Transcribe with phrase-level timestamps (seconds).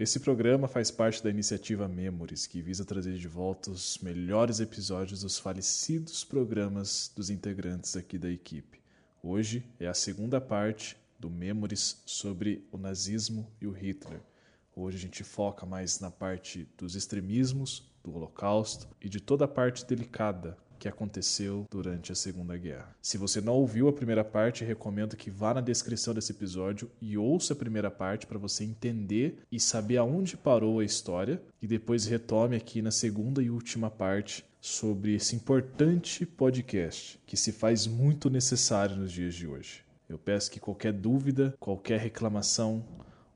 [0.00, 5.20] Esse programa faz parte da iniciativa Memories, que visa trazer de volta os melhores episódios
[5.20, 8.80] dos falecidos programas dos integrantes aqui da equipe.
[9.22, 14.22] Hoje é a segunda parte do Memories sobre o nazismo e o Hitler.
[14.74, 19.48] Hoje a gente foca mais na parte dos extremismos, do Holocausto e de toda a
[19.48, 22.96] parte delicada que aconteceu durante a Segunda Guerra.
[23.02, 27.18] Se você não ouviu a primeira parte, recomendo que vá na descrição desse episódio e
[27.18, 32.06] ouça a primeira parte para você entender e saber aonde parou a história e depois
[32.06, 38.30] retome aqui na segunda e última parte sobre esse importante podcast que se faz muito
[38.30, 39.84] necessário nos dias de hoje.
[40.08, 42.82] Eu peço que qualquer dúvida, qualquer reclamação,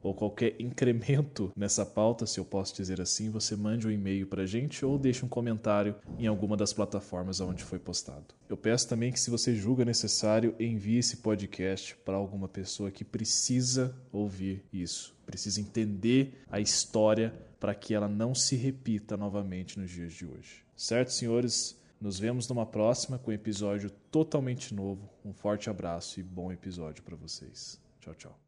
[0.04, 4.42] ou qualquer incremento nessa pauta, se eu posso dizer assim, você mande um e-mail para
[4.42, 8.34] a gente ou deixe um comentário em alguma das plataformas onde foi postado.
[8.46, 13.02] Eu peço também que, se você julga necessário, envie esse podcast para alguma pessoa que
[13.02, 19.90] precisa ouvir isso, precisa entender a história para que ela não se repita novamente nos
[19.90, 20.62] dias de hoje.
[20.76, 21.80] Certo, senhores?
[21.98, 25.08] Nos vemos numa próxima com um episódio totalmente novo.
[25.24, 27.80] Um forte abraço e bom episódio para vocês.
[28.00, 28.43] Tchau, tchau.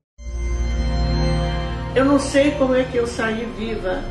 [1.96, 4.04] Eu não sei como é que eu saí viva.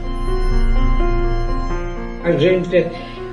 [2.23, 2.83] A gente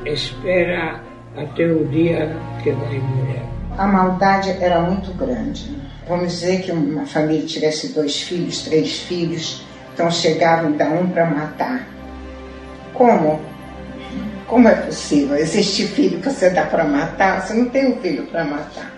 [0.05, 1.01] espera
[1.35, 3.43] até o dia que vai morrer.
[3.79, 5.75] A maldade era muito grande.
[6.07, 9.65] Vamos dizer que uma família tivesse dois filhos, três filhos,
[9.95, 11.89] então chegavam da um para matar.
[12.93, 13.41] Como?
[14.47, 15.35] Como é possível?
[15.35, 17.41] Existe filho que você dá para matar?
[17.41, 18.93] Você não tem um filho para matar.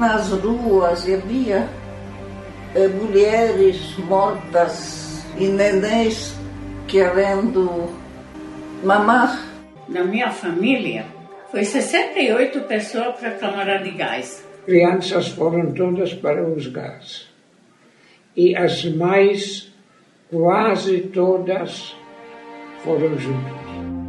[0.00, 1.77] Nas ruas havia
[2.74, 6.34] mulheres mortas e nenéns
[6.86, 7.88] querendo
[8.82, 9.46] mamar.
[9.88, 11.06] Na minha família,
[11.50, 14.46] foi 68 pessoas para a Câmara de Gás.
[14.66, 17.26] Crianças foram todas para os gás.
[18.36, 19.72] E as mães,
[20.30, 21.96] quase todas,
[22.84, 23.56] foram juntas.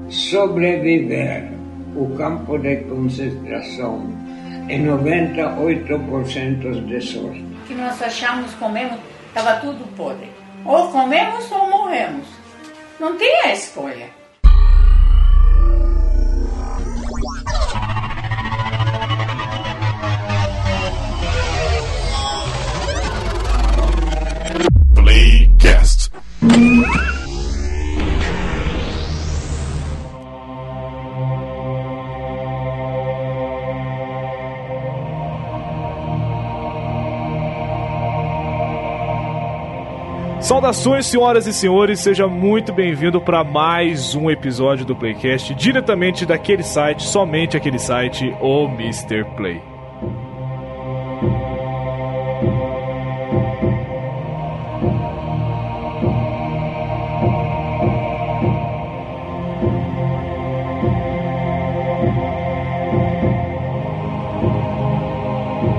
[0.09, 1.49] Sobreviver
[1.95, 4.13] o campo de concentração
[4.67, 10.31] é 98% de sorte que nós achamos, comemos, estava tudo podre.
[10.65, 12.25] Ou comemos ou morremos.
[12.99, 14.09] Não tem a escolha.
[24.95, 26.11] Playcast.
[40.49, 46.63] Saudações, senhoras e senhores, seja muito bem-vindo para mais um episódio do Playcast, diretamente daquele
[46.63, 49.25] site, somente aquele site, o Mr.
[49.37, 49.61] Play.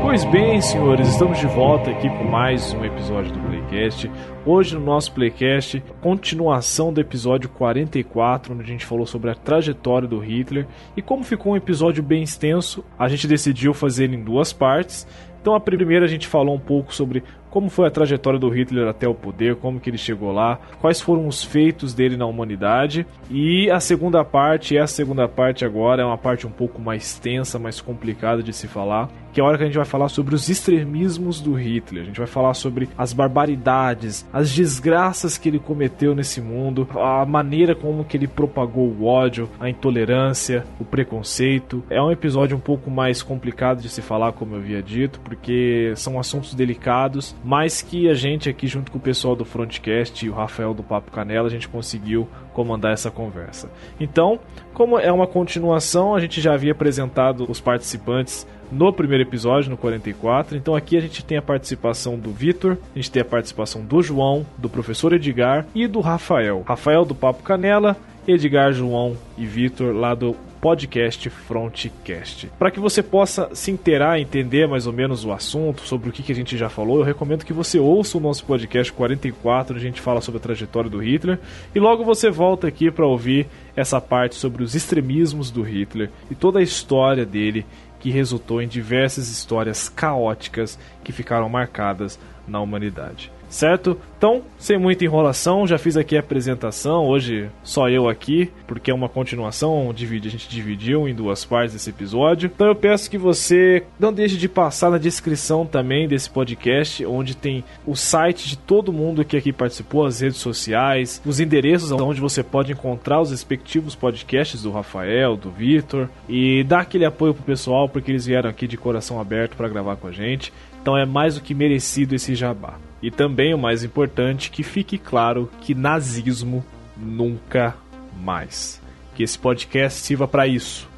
[0.01, 4.11] Pois bem, senhores, estamos de volta aqui com mais um episódio do Playcast.
[4.45, 10.09] Hoje no nosso Playcast, continuação do episódio 44, onde a gente falou sobre a trajetória
[10.09, 10.67] do Hitler.
[10.97, 15.07] E como ficou um episódio bem extenso, a gente decidiu fazer em duas partes.
[15.41, 18.89] Então a primeira a gente falou um pouco sobre como foi a trajetória do Hitler
[18.89, 23.07] até o poder, como que ele chegou lá, quais foram os feitos dele na humanidade.
[23.29, 27.59] E a segunda parte, essa segunda parte agora é uma parte um pouco mais tensa,
[27.59, 30.35] mais complicada de se falar, que é a hora que a gente vai falar sobre
[30.35, 32.03] os extremismos do Hitler.
[32.03, 37.25] A gente vai falar sobre as barbaridades, as desgraças que ele cometeu nesse mundo, a
[37.25, 41.83] maneira como que ele propagou o ódio, a intolerância, o preconceito.
[41.89, 45.93] É um episódio um pouco mais complicado de se falar, como eu havia dito, porque
[45.97, 50.29] são assuntos delicados, mas que a gente aqui junto com o pessoal do Frontcast e
[50.29, 53.71] o Rafael do Papo Canela, a gente conseguiu comandar essa conversa.
[53.99, 54.39] Então,
[54.75, 59.77] como é uma continuação, a gente já havia apresentado os participantes no primeiro episódio, no
[59.77, 60.57] 44.
[60.57, 64.01] Então aqui a gente tem a participação do Vitor, a gente tem a participação do
[64.03, 66.63] João, do professor Edgar e do Rafael.
[66.67, 72.51] Rafael do Papo Canela, Edgar, João e Vitor lá do podcast Frontcast.
[72.59, 76.31] Para que você possa se inteirar, entender mais ou menos o assunto, sobre o que,
[76.31, 79.89] a gente já falou, eu recomendo que você ouça o nosso podcast 44, onde a
[79.89, 81.39] gente fala sobre a trajetória do Hitler,
[81.75, 86.35] e logo você volta aqui para ouvir essa parte sobre os extremismos do Hitler e
[86.35, 87.65] toda a história dele
[87.99, 93.31] que resultou em diversas histórias caóticas que ficaram marcadas na humanidade.
[93.51, 93.99] Certo?
[94.17, 98.95] Então, sem muita enrolação, já fiz aqui a apresentação, hoje só eu aqui, porque é
[98.95, 102.51] uma continuação, a gente dividiu em duas partes esse episódio.
[102.55, 107.35] Então eu peço que você não deixe de passar na descrição também desse podcast, onde
[107.35, 112.21] tem o site de todo mundo que aqui participou, as redes sociais, os endereços onde
[112.21, 117.43] você pode encontrar os respectivos podcasts do Rafael, do Vitor, e dar aquele apoio pro
[117.43, 120.53] pessoal, porque eles vieram aqui de coração aberto para gravar com a gente.
[120.83, 122.90] Então é mais do que merecido esse jabá.
[123.03, 126.65] E também o mais importante, que fique claro que nazismo
[126.97, 127.75] nunca
[128.23, 128.81] mais.
[129.15, 130.89] Que esse podcast sirva para isso,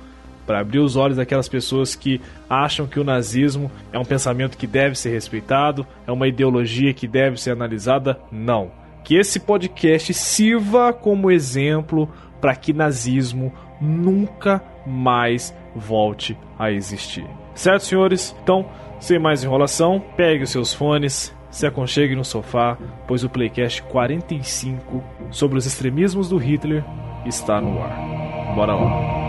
[0.46, 2.20] para abrir os olhos daquelas pessoas que
[2.50, 7.06] acham que o nazismo é um pensamento que deve ser respeitado, é uma ideologia que
[7.06, 8.18] deve ser analisada.
[8.30, 8.70] Não.
[9.04, 12.08] Que esse podcast sirva como exemplo
[12.40, 17.24] para que nazismo nunca mais volte a existir.
[17.54, 18.34] Certo, senhores?
[18.42, 18.68] Então,
[19.00, 22.76] sem mais enrolação, pegue os seus fones, se aconchegue no sofá,
[23.06, 26.82] pois o Playcast 45 sobre os extremismos do Hitler
[27.26, 28.54] está no ar.
[28.56, 29.22] Bora lá.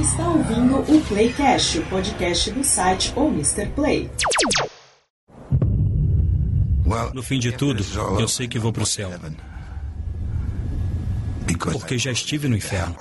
[0.00, 3.66] está ouvindo o Playcast, o podcast do site ou Mr.
[3.66, 4.10] Play.
[7.14, 7.84] No fim de tudo,
[8.18, 9.10] eu sei que vou para o céu.
[11.72, 12.96] Porque já estive no inferno.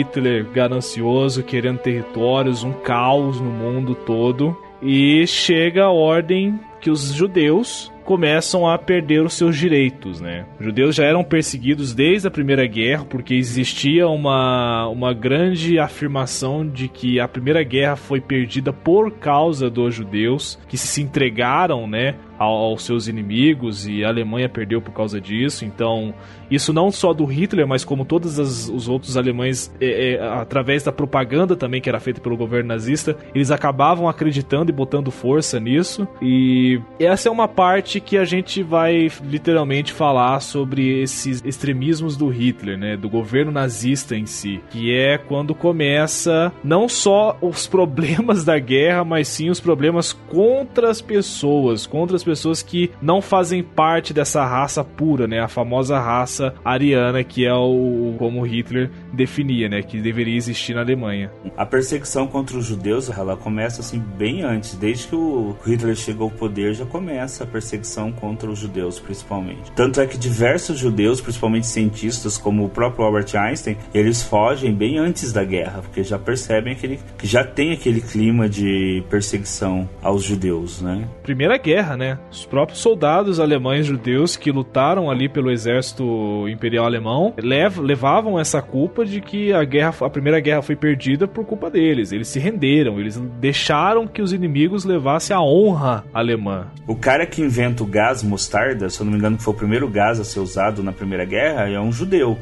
[0.00, 4.56] Hitler ganancioso, querendo territórios, um caos no mundo todo.
[4.82, 10.46] E chega a ordem que os judeus começam a perder os seus direitos, né?
[10.58, 16.66] Os judeus já eram perseguidos desde a Primeira Guerra porque existia uma, uma grande afirmação
[16.66, 22.16] de que a Primeira Guerra foi perdida por causa dos judeus que se entregaram, né,
[22.40, 25.66] aos seus inimigos e a Alemanha perdeu por causa disso.
[25.66, 26.14] Então,
[26.50, 30.90] isso não só do Hitler, mas como todos os outros alemães, é, é, através da
[30.90, 36.08] propaganda também que era feita pelo governo nazista, eles acabavam acreditando e botando força nisso.
[36.22, 42.28] E essa é uma parte que a gente vai literalmente falar sobre esses extremismos do
[42.28, 48.44] Hitler, né, do governo nazista em si, que é quando começa não só os problemas
[48.44, 52.29] da guerra, mas sim os problemas contra as pessoas, contra as pessoas
[52.66, 58.14] que não fazem parte dessa raça pura, né, a famosa raça ariana que é o
[58.18, 61.30] como Hitler definia, né, que deveria existir na Alemanha.
[61.56, 66.28] A perseguição contra os judeus, ela começa assim bem antes, desde que o Hitler chegou
[66.28, 69.70] ao poder já começa a perseguição contra os judeus, principalmente.
[69.72, 74.98] Tanto é que diversos judeus, principalmente cientistas como o próprio Albert Einstein, eles fogem bem
[74.98, 80.22] antes da guerra, porque já percebem aquele, que já tem aquele clima de perseguição aos
[80.22, 81.08] judeus, né?
[81.22, 82.18] Primeira guerra, né?
[82.30, 88.62] Os próprios soldados alemães judeus que lutaram ali pelo exército imperial alemão lev levavam essa
[88.62, 92.12] culpa de que a guerra, a primeira guerra foi perdida por culpa deles.
[92.12, 96.68] Eles se renderam, eles deixaram que os inimigos levassem a honra alemã.
[96.86, 99.56] O cara que inventa o gás mostarda, se eu não me engano, que foi o
[99.56, 102.38] primeiro gás a ser usado na Primeira Guerra, é um judeu.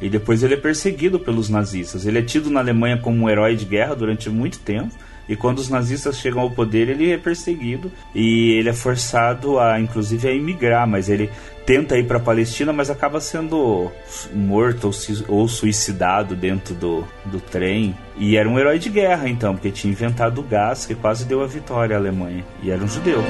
[0.00, 2.06] E depois ele é perseguido pelos nazistas.
[2.06, 4.94] Ele é tido na Alemanha como um herói de guerra durante muito tempo.
[5.30, 9.80] E quando os nazistas chegam ao poder, ele é perseguido e ele é forçado a,
[9.80, 10.88] inclusive, a emigrar.
[10.88, 11.30] Mas ele
[11.64, 13.92] tenta ir para a Palestina, mas acaba sendo
[14.34, 14.90] morto
[15.28, 17.96] ou, suicidado dentro do, do trem.
[18.16, 21.44] E era um herói de guerra, então, porque tinha inventado o gás que quase deu
[21.44, 22.44] a vitória à Alemanha.
[22.60, 23.22] E era um judeu.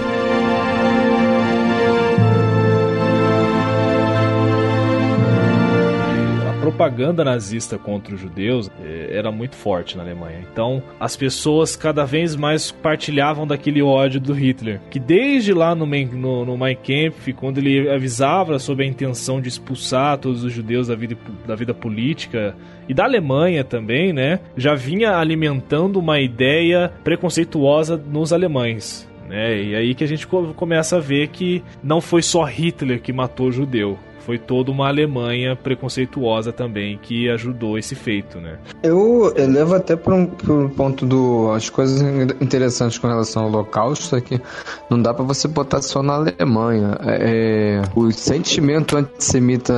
[6.81, 10.39] Propaganda nazista contra os judeus eh, era muito forte na Alemanha.
[10.51, 14.81] Então, as pessoas cada vez mais partilhavam daquele ódio do Hitler.
[14.89, 19.49] Que desde lá no, no, no Mein Kampf, quando ele avisava sobre a intenção de
[19.51, 22.57] expulsar todos os judeus da vida, da vida política
[22.89, 24.41] e da Alemanha também, né?
[24.57, 29.07] Já vinha alimentando uma ideia preconceituosa nos alemães.
[29.29, 29.63] Né?
[29.63, 33.53] E aí que a gente começa a ver que não foi só Hitler que matou
[33.53, 38.59] judeu foi toda uma Alemanha preconceituosa também que ajudou esse feito, né?
[38.83, 42.01] Eu, eu levo até para um, um, ponto do as coisas
[42.41, 44.41] interessantes com relação ao Holocausto é que
[44.89, 46.97] não dá para você botar só na Alemanha.
[47.03, 49.73] É, o sentimento antissemita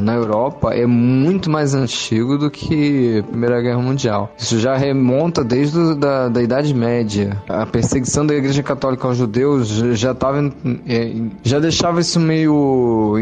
[0.00, 4.32] na Europa é muito mais antigo do que a Primeira Guerra Mundial.
[4.38, 7.40] Isso já remonta desde do, da, da Idade Média.
[7.48, 10.42] A perseguição da Igreja Católica aos judeus já estava
[10.86, 13.18] é, já deixava isso meio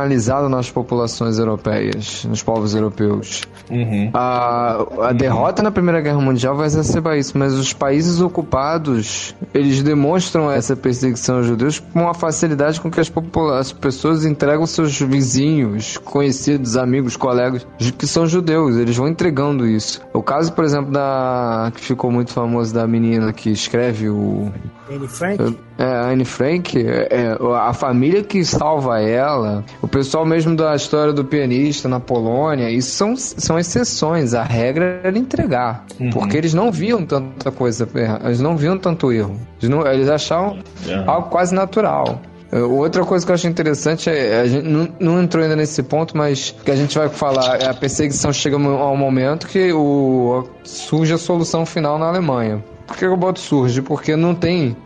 [0.00, 3.42] internalizado nas populações europeias, nos povos europeus.
[3.70, 4.10] Uhum.
[4.14, 9.82] A, a derrota na Primeira Guerra Mundial vai exacerbar isso, mas os países ocupados eles
[9.82, 13.12] demonstram essa perseguição aos judeus com uma facilidade com que as,
[13.58, 17.66] as pessoas entregam seus vizinhos, conhecidos, amigos, colegas
[17.96, 18.76] que são judeus.
[18.76, 20.00] Eles vão entregando isso.
[20.12, 24.50] O caso, por exemplo, da que ficou muito famoso da menina que escreve o
[24.90, 25.56] Anne Frank?
[25.80, 31.10] É, Anne Frank, é, é, a família que salva ela, o pessoal mesmo da história
[31.10, 34.34] do pianista na Polônia, isso são, são exceções.
[34.34, 35.86] A regra era entregar.
[35.98, 36.10] Uhum.
[36.10, 37.88] Porque eles não viam tanta coisa,
[38.22, 39.40] eles não viam tanto erro.
[39.58, 41.10] Eles, não, eles achavam uhum.
[41.10, 42.20] algo quase natural.
[42.52, 46.16] Outra coisa que eu acho interessante é, a gente não, não, entrou ainda nesse ponto,
[46.16, 51.14] mas que a gente vai falar, é a perseguição chega ao momento que o, surge
[51.14, 52.62] a solução final na Alemanha.
[52.88, 53.80] Por que o boto surge?
[53.80, 54.76] Porque não tem.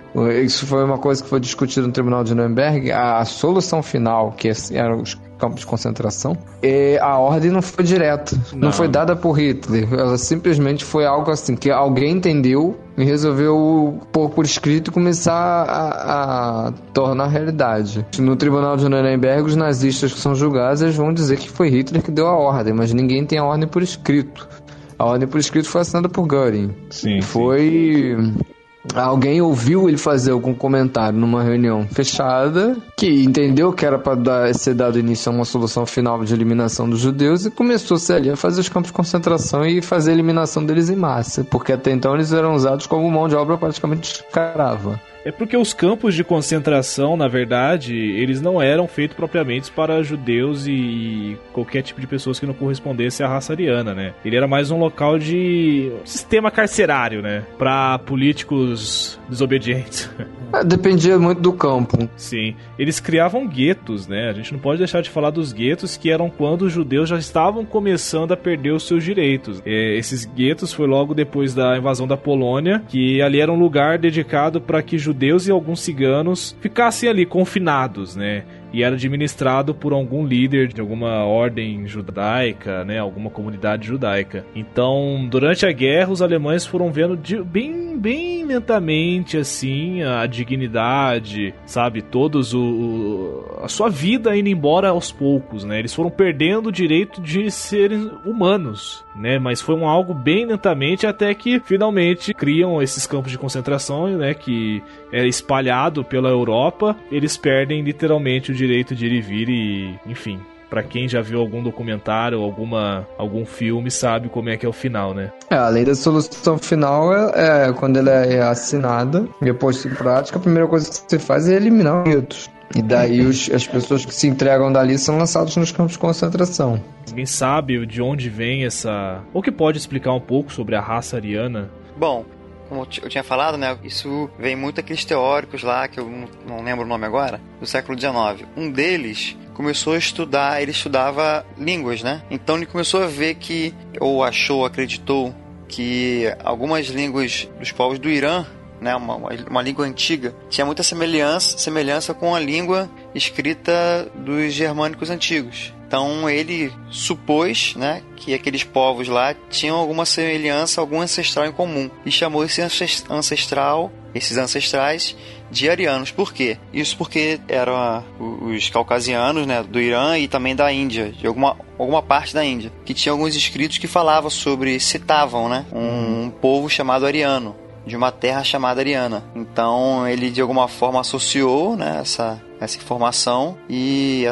[0.44, 2.92] Isso foi uma coisa que foi discutida no Tribunal de Nuremberg.
[2.92, 8.36] A solução final, que eram os campos de concentração, e a ordem não foi direta.
[8.52, 8.60] Não.
[8.68, 9.92] não foi dada por Hitler.
[9.92, 15.34] Ela simplesmente foi algo assim que alguém entendeu e resolveu pôr por escrito e começar
[15.34, 18.06] a, a, tornar realidade.
[18.18, 22.12] No Tribunal de Nuremberg, os nazistas que são julgados vão dizer que foi Hitler que
[22.12, 24.48] deu a ordem, mas ninguém tem a ordem por escrito.
[24.96, 26.72] A ordem por escrito foi assinada por Göring.
[26.90, 27.20] Sim.
[27.20, 28.16] Foi.
[28.16, 28.53] Sim.
[28.94, 34.74] Alguém ouviu ele fazer algum comentário numa reunião fechada, que entendeu que era para ser
[34.74, 38.60] dado início a uma solução final de eliminação dos judeus e começou-se ali a fazer
[38.60, 42.32] os campos de concentração e fazer a eliminação deles em massa, porque até então eles
[42.32, 45.00] eram usados como mão de obra praticamente escrava.
[45.24, 50.66] É porque os campos de concentração, na verdade, eles não eram feitos propriamente para judeus
[50.66, 54.12] e qualquer tipo de pessoas que não correspondesse à raça ariana, né?
[54.22, 57.42] Ele era mais um local de sistema carcerário, né?
[57.56, 60.10] Para políticos desobedientes.
[60.54, 62.08] É, dependia muito do campo.
[62.14, 62.54] Sim.
[62.78, 64.28] Eles criavam guetos, né?
[64.28, 67.18] A gente não pode deixar de falar dos guetos que eram quando os judeus já
[67.18, 69.60] estavam começando a perder os seus direitos.
[69.66, 73.98] É, esses guetos foi logo depois da invasão da Polônia, que ali era um lugar
[73.98, 75.13] dedicado para que judeus
[75.48, 78.44] e alguns ciganos ficassem ali confinados, né?
[78.74, 84.44] E era administrado por algum líder de alguma ordem judaica, né, alguma comunidade judaica.
[84.52, 91.54] Então, durante a guerra, os alemães foram vendo de, bem, bem lentamente assim a dignidade,
[91.64, 95.78] sabe, todos o, a sua vida indo embora aos poucos, né?
[95.78, 99.38] Eles foram perdendo o direito de serem humanos, né?
[99.38, 104.34] Mas foi um algo bem lentamente até que finalmente criam esses campos de concentração, né,
[104.34, 106.96] que é espalhado pela Europa.
[107.12, 111.38] Eles perdem literalmente o direito de ir e vir e, enfim, para quem já viu
[111.38, 115.30] algum documentário, alguma algum filme, sabe como é que é o final, né?
[115.48, 120.38] É, a lei da solução final é, é quando ela é assinada, depois em prática,
[120.38, 122.50] a primeira coisa que você faz é eliminar os mitos.
[122.74, 126.82] E daí os, as pessoas que se entregam dali são lançadas nos campos de concentração.
[127.08, 129.20] Alguém sabe de onde vem essa.
[129.32, 131.70] Ou que pode explicar um pouco sobre a raça ariana?
[131.96, 132.24] Bom,
[132.68, 136.10] como eu tinha falado, né, isso vem muito daqueles teóricos lá, que eu
[136.46, 138.48] não lembro o nome agora, do século XIX.
[138.56, 142.22] Um deles começou a estudar, ele estudava línguas, né?
[142.30, 145.34] Então ele começou a ver que, ou achou, acreditou,
[145.68, 148.44] que algumas línguas dos povos do Irã
[148.80, 155.08] né, uma, uma língua antiga, tinha muita semelhança, semelhança com a língua escrita dos germânicos
[155.08, 155.72] antigos.
[155.94, 161.88] Então ele supôs né, que aqueles povos lá tinham alguma semelhança, algum ancestral em comum.
[162.04, 162.60] E chamou esse
[163.08, 165.16] ancestral, esses ancestrais,
[165.52, 166.10] de arianos.
[166.10, 166.58] Por quê?
[166.72, 172.02] Isso porque eram os caucasianos né, do Irã e também da Índia, de alguma, alguma
[172.02, 176.68] parte da Índia, que tinha alguns escritos que falavam sobre, citavam né, um, um povo
[176.68, 177.54] chamado ariano
[177.86, 179.22] de uma terra chamada Ariana.
[179.34, 184.24] Então ele de alguma forma associou né, essa, essa informação e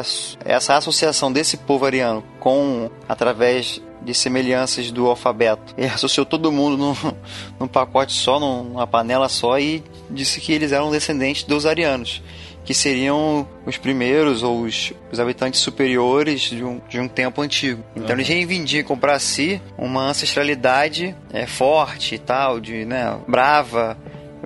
[0.43, 5.73] essa associação desse povo ariano com através de semelhanças do alfabeto.
[5.77, 6.95] Ele associou todo mundo num,
[7.59, 12.21] num pacote só, numa panela só e disse que eles eram descendentes dos arianos
[12.65, 17.83] que seriam os primeiros ou os, os habitantes superiores de um, de um tempo antigo.
[17.95, 18.13] Então uhum.
[18.13, 23.97] eles reivindicam para si uma ancestralidade é, forte e tal, de né, brava,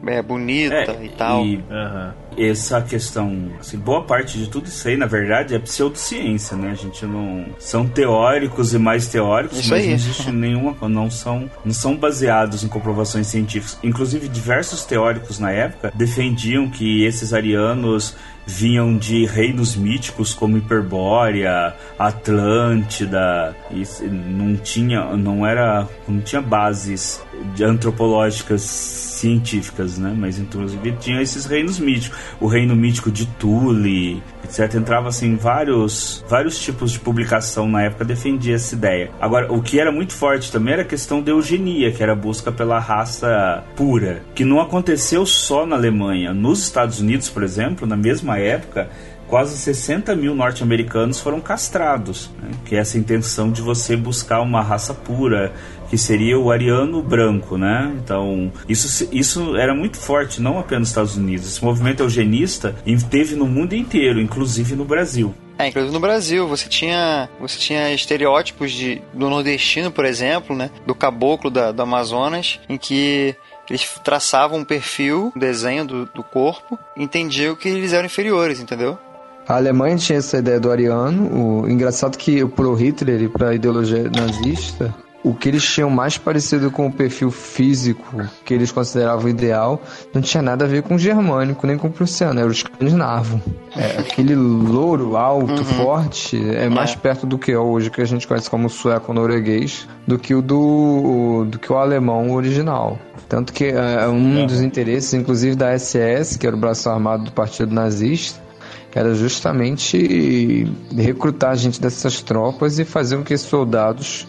[0.06, 1.46] é, bonita é, e tal.
[1.46, 2.12] E, uhum.
[2.38, 6.72] Essa questão, assim, boa parte de tudo isso aí, na verdade, é pseudociência, né?
[6.72, 9.88] A gente não são teóricos e mais teóricos, Isso mas aí.
[9.88, 13.80] não existe nenhuma, não são, não são baseados em comprovações científicas.
[13.84, 18.16] Inclusive, diversos teóricos na época defendiam que esses arianos
[18.48, 23.54] vinham de reinos míticos como Hiperbórea, Atlântida,
[24.02, 27.22] não tinha, não era, não tinha bases
[27.62, 30.16] antropológicas científicas, né?
[30.18, 34.76] Mas inclusive tinha esses reinos míticos, o reino mítico de Tule, etc.
[34.76, 39.12] Entrava assim vários, vários tipos de publicação na época defendia essa ideia.
[39.20, 42.16] Agora, o que era muito forte também era a questão da eugenia, que era a
[42.16, 47.86] busca pela raça pura, que não aconteceu só na Alemanha, nos Estados Unidos, por exemplo,
[47.86, 48.90] na mesma época
[49.28, 52.50] quase 60 mil norte-americanos foram castrados, né?
[52.66, 55.52] que é essa intenção de você buscar uma raça pura,
[55.90, 57.96] que seria o ariano branco, né?
[58.04, 61.48] Então, isso, isso era muito forte, não apenas nos Estados Unidos.
[61.48, 62.76] Esse movimento eugenista
[63.10, 65.34] teve no mundo inteiro, inclusive no Brasil.
[65.60, 70.70] É, inclusive no Brasil, você tinha, você tinha estereótipos de, do nordestino, por exemplo, né?
[70.86, 73.36] Do caboclo da, do Amazonas, em que
[73.70, 78.60] eles traçavam um perfil, um desenho do, do corpo, e entendiam que eles eram inferiores,
[78.60, 79.00] entendeu?
[79.48, 81.64] A Alemanha tinha essa ideia do ariano.
[81.64, 86.72] O engraçado que pro Hitler e pra ideologia nazista, o que eles tinham mais parecido
[86.72, 89.82] com o perfil físico que eles consideravam ideal
[90.14, 93.42] não tinha nada a ver com o germânico nem com o prussiano, era o escandinavo.
[93.76, 98.28] É, aquele louro alto, forte, é mais perto do que é hoje, que a gente
[98.28, 102.98] conhece como sueco-norueguês, do que o do, do que o alemão original.
[103.28, 107.32] Tanto que é, um dos interesses, inclusive da SS, que era o braço armado do
[107.32, 108.48] Partido Nazista,
[108.96, 114.28] era justamente recrutar gente dessas tropas e fazer com que esses soldados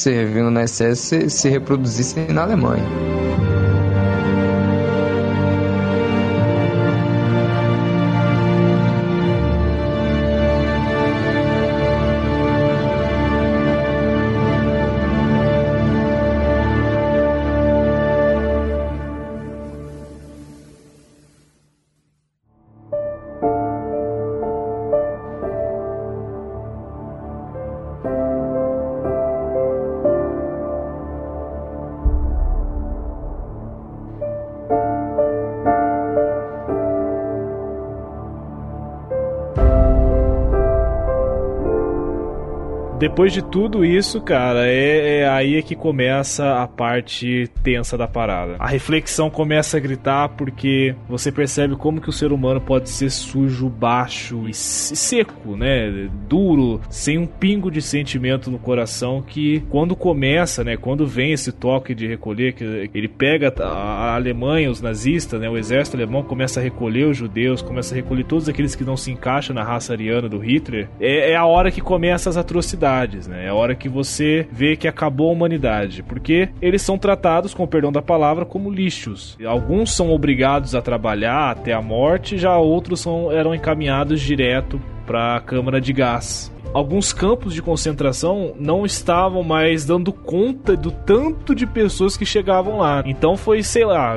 [0.00, 2.84] servindo na SS se, se reproduzissem na Alemanha.
[43.00, 48.06] Depois de tudo isso, cara, é, é aí é que começa a parte tensa da
[48.06, 48.56] parada.
[48.58, 53.08] A reflexão começa a gritar porque você percebe como que o ser humano pode ser
[53.10, 56.10] sujo, baixo e se- seco, né?
[56.28, 60.76] Duro, sem um pingo de sentimento no coração que quando começa, né?
[60.76, 65.48] Quando vem esse toque de recolher, que ele pega a a Alemanha, os nazistas, né?
[65.48, 68.96] O exército alemão começa a recolher os judeus, começa a recolher todos aqueles que não
[68.96, 70.88] se encaixam na raça ariana do Hitler.
[71.00, 72.89] É, é a hora que começa as atrocidades,
[73.28, 73.46] né?
[73.46, 77.64] É a hora que você vê que acabou a humanidade, porque eles são tratados, com
[77.64, 79.36] o perdão da palavra, como lixos.
[79.44, 85.36] Alguns são obrigados a trabalhar até a morte, já outros são, eram encaminhados direto para
[85.36, 86.52] a câmara de gás.
[86.72, 92.78] Alguns campos de concentração não estavam mais dando conta do tanto de pessoas que chegavam
[92.78, 93.02] lá.
[93.04, 94.16] Então foi, sei lá,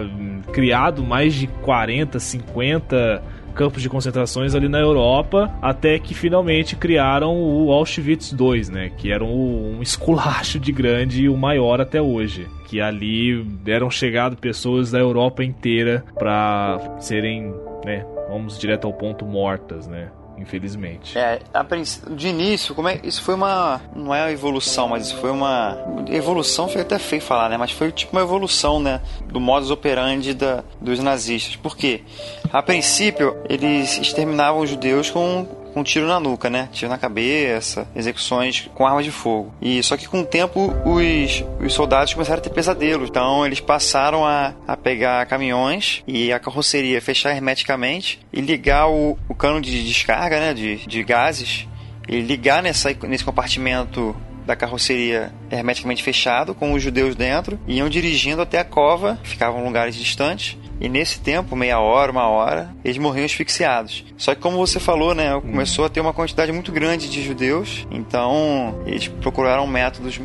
[0.51, 7.35] criado mais de 40, 50 campos de concentrações ali na Europa, até que finalmente criaram
[7.35, 12.01] o Auschwitz II, né, que era um, um esculacho de grande e o maior até
[12.01, 17.53] hoje, que ali eram chegadas pessoas da Europa inteira para serem,
[17.85, 21.17] né, vamos direto ao ponto mortas, né, infelizmente.
[21.17, 21.63] É, a
[22.11, 23.81] de início, como é, isso foi uma.
[23.95, 25.77] Não é uma evolução, mas isso foi uma.
[26.09, 27.57] Evolução foi até feio falar, né?
[27.57, 29.01] Mas foi tipo uma evolução, né?
[29.25, 31.55] Do modus operandi da, dos nazistas.
[31.55, 32.03] Por quê?
[32.51, 36.69] A princípio, eles exterminavam os judeus com, com tiro na nuca, né?
[36.71, 39.53] Tiro na cabeça, execuções com armas de fogo.
[39.61, 43.09] E só que com o tempo os, os soldados começaram a ter pesadelos.
[43.09, 49.17] Então eles passaram a, a pegar caminhões e a carroceria fechar hermeticamente e ligar o,
[49.27, 50.53] o cano de descarga, né?
[50.53, 51.67] De, de gases.
[52.07, 57.89] E ligar nessa, nesse compartimento da carroceria hermeticamente fechado, com os judeus dentro, e iam
[57.89, 62.97] dirigindo até a cova, ficavam lugares distantes, e nesse tempo, meia hora, uma hora, eles
[62.97, 64.03] morriam asfixiados.
[64.17, 67.87] Só que como você falou, né, começou a ter uma quantidade muito grande de judeus,
[67.89, 70.19] então eles procuraram métodos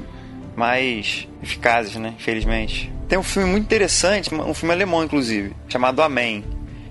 [0.57, 2.93] mais eficazes, né, infelizmente.
[3.09, 6.43] Tem um filme muito interessante, um filme alemão inclusive, chamado Amém.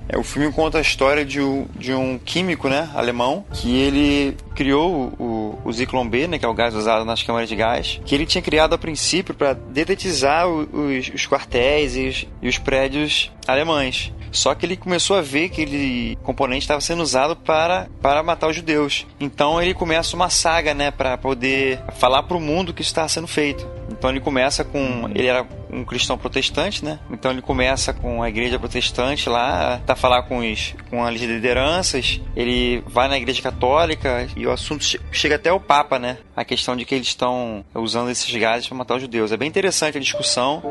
[0.07, 4.37] É, o filme conta a história de um, de um químico, né, alemão, que ele
[4.57, 8.01] criou o, o Zyklon B, né, que é o gás usado nas câmaras de gás,
[8.03, 12.57] que ele tinha criado a princípio para dedetizar os, os quartéis e os, e os
[12.57, 14.11] prédios alemães.
[14.31, 18.49] Só que ele começou a ver que aquele componente estava sendo usado para, para matar
[18.49, 19.05] os judeus.
[19.19, 23.07] Então ele começa uma saga, né, para poder falar para o mundo que isso estava
[23.07, 23.67] sendo feito.
[23.89, 25.09] Então ele começa com.
[25.15, 26.99] Ele era um cristão protestante, né?
[27.11, 32.21] Então ele começa com a igreja protestante lá, tá falar com, os, com as lideranças.
[32.35, 36.17] Ele vai na igreja católica e o assunto chega até o Papa, né?
[36.35, 39.31] A questão de que eles estão usando esses gases para matar os judeus.
[39.31, 40.63] É bem interessante a discussão.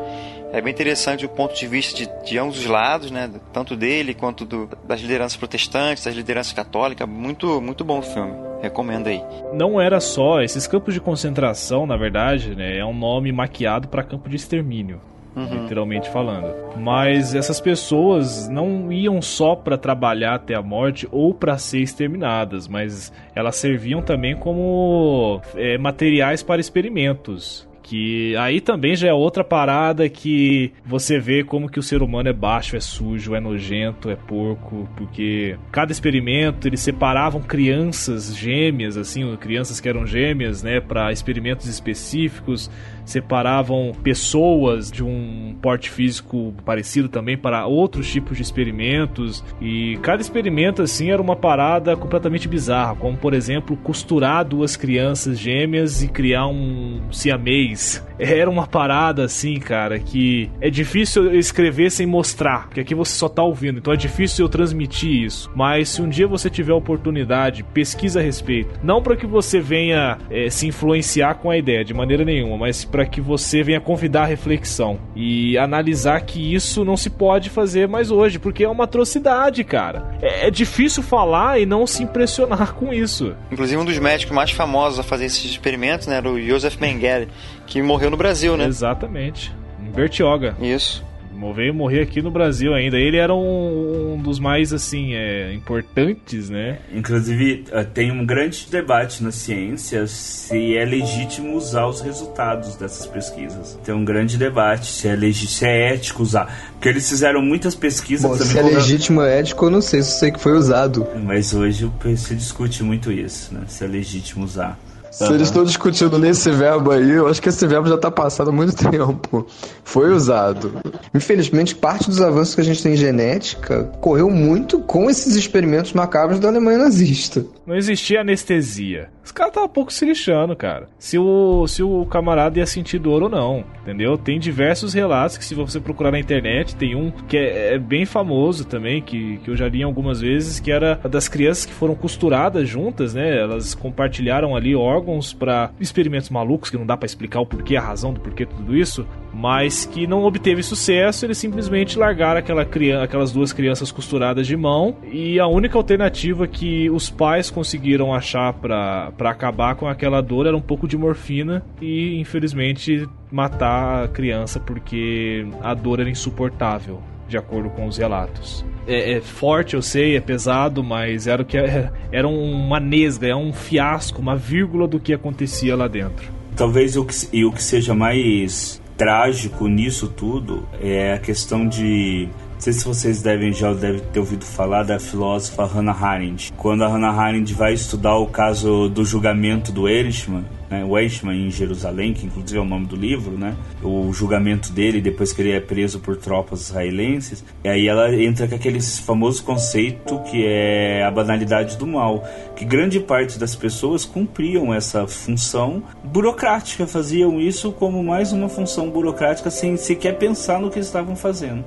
[0.51, 3.29] É bem interessante o ponto de vista de, de ambos os lados, né?
[3.51, 7.07] Tanto dele quanto do, das lideranças protestantes, das lideranças católicas.
[7.07, 8.33] Muito, muito bom o filme.
[8.61, 9.21] Recomendo aí.
[9.53, 12.77] Não era só esses campos de concentração, na verdade, né?
[12.77, 14.99] É um nome maquiado para campo de extermínio.
[15.37, 15.61] Uhum.
[15.61, 16.51] literalmente falando.
[16.75, 22.67] Mas essas pessoas não iam só para trabalhar até a morte ou para ser exterminadas,
[22.67, 27.66] mas elas serviam também como é, materiais para experimentos.
[27.87, 32.27] Que aí também já é outra parada que você vê como que o ser humano
[32.27, 38.97] é baixo, é sujo, é nojento, é porco, porque cada experimento eles separavam crianças gêmeas,
[38.97, 42.69] assim, crianças que eram gêmeas, né, para experimentos específicos
[43.07, 50.21] separavam pessoas de um porte físico parecido também para outros tipos de experimentos e cada
[50.21, 56.09] experimento assim era uma parada completamente bizarra, como por exemplo costurar duas crianças gêmeas e
[56.09, 57.76] criar um siamês.
[58.19, 63.13] Era uma parada assim, cara, que é difícil eu escrever sem mostrar, porque aqui você
[63.13, 65.51] só tá ouvindo, então é difícil eu transmitir isso.
[65.55, 68.79] Mas se um dia você tiver oportunidade, pesquisa a respeito.
[68.83, 72.83] Não para que você venha é, se influenciar com a ideia de maneira nenhuma, mas
[72.83, 77.87] para que você venha convidar a reflexão e analisar que isso não se pode fazer
[77.87, 80.17] mais hoje, porque é uma atrocidade, cara.
[80.21, 83.35] É, é difícil falar e não se impressionar com isso.
[83.51, 87.27] Inclusive, um dos médicos mais famosos a fazer esses experimentos né, era o Joseph Mengele,
[87.67, 88.65] que morreu no Brasil, né?
[88.65, 89.53] Exatamente.
[89.85, 90.55] Em Bertioga.
[90.59, 91.05] Isso
[91.53, 92.97] veio morrer aqui no Brasil ainda.
[92.97, 96.79] Ele era um, um dos mais, assim, é, importantes, né?
[96.93, 103.05] Inclusive, eh, tem um grande debate na ciência se é legítimo usar os resultados dessas
[103.05, 103.77] pesquisas.
[103.83, 106.71] Tem um grande debate se é, se é ético usar.
[106.73, 108.29] Porque eles fizeram muitas pesquisas...
[108.29, 111.07] Bom, se é legítimo ou ético, eu não sei, se sei que foi usado.
[111.23, 113.61] Mas hoje se discute muito isso, né?
[113.67, 114.77] Se é legítimo usar.
[115.17, 115.33] Se uhum.
[115.33, 118.53] eles estão discutindo nesse verbo aí, eu acho que esse verbo já está passado há
[118.53, 119.47] muito tempo.
[119.83, 120.73] Foi usado.
[121.11, 125.91] Infelizmente, parte dos avanços que a gente tem em genética correu muito com esses experimentos
[125.93, 127.43] macabros da Alemanha nazista.
[127.67, 129.09] Não existia anestesia.
[129.21, 130.87] Os caras estavam um pouco se lixando, cara.
[130.97, 134.17] Se o, se o camarada ia sentir dor ou não, entendeu?
[134.17, 138.05] Tem diversos relatos que se você procurar na internet, tem um que é, é bem
[138.05, 141.93] famoso também, que, que eu já li algumas vezes, que era das crianças que foram
[141.93, 143.37] costuradas juntas, né?
[143.37, 147.81] Elas compartilharam ali órgãos para experimentos malucos, que não dá para explicar o porquê, a
[147.81, 149.05] razão do porquê tudo isso,
[149.37, 154.57] mas que não obteve sucesso, eles simplesmente largaram aquela criança, aquelas duas crianças costuradas de
[154.57, 160.47] mão, e a única alternativa que os pais conseguiram achar para acabar com aquela dor
[160.47, 166.99] era um pouco de morfina e infelizmente matar a criança porque a dor era insuportável,
[167.29, 168.65] de acordo com os relatos.
[168.87, 173.27] É, é forte, eu sei, é pesado, mas era o que era, era uma nesga,
[173.27, 176.31] é um fiasco, uma vírgula do que acontecia lá dentro.
[176.55, 182.27] Talvez o que, e o que seja mais trágico nisso tudo é a questão de
[182.57, 186.51] não sei se vocês devem já devem ter ouvido falar da filósofa Hannah Arendt.
[186.57, 191.47] Quando a Hannah Arendt vai estudar o caso do julgamento do Eichmann, né, o Eichmann
[191.47, 195.41] em Jerusalém, que inclusive é o nome do livro, né, o julgamento dele depois que
[195.41, 200.45] ele é preso por tropas israelenses, e aí ela entra com aquele famoso conceito que
[200.45, 202.23] é a banalidade do mal,
[202.55, 208.89] que grande parte das pessoas cumpriam essa função burocrática, faziam isso como mais uma função
[208.89, 211.63] burocrática sem sequer pensar no que estavam fazendo.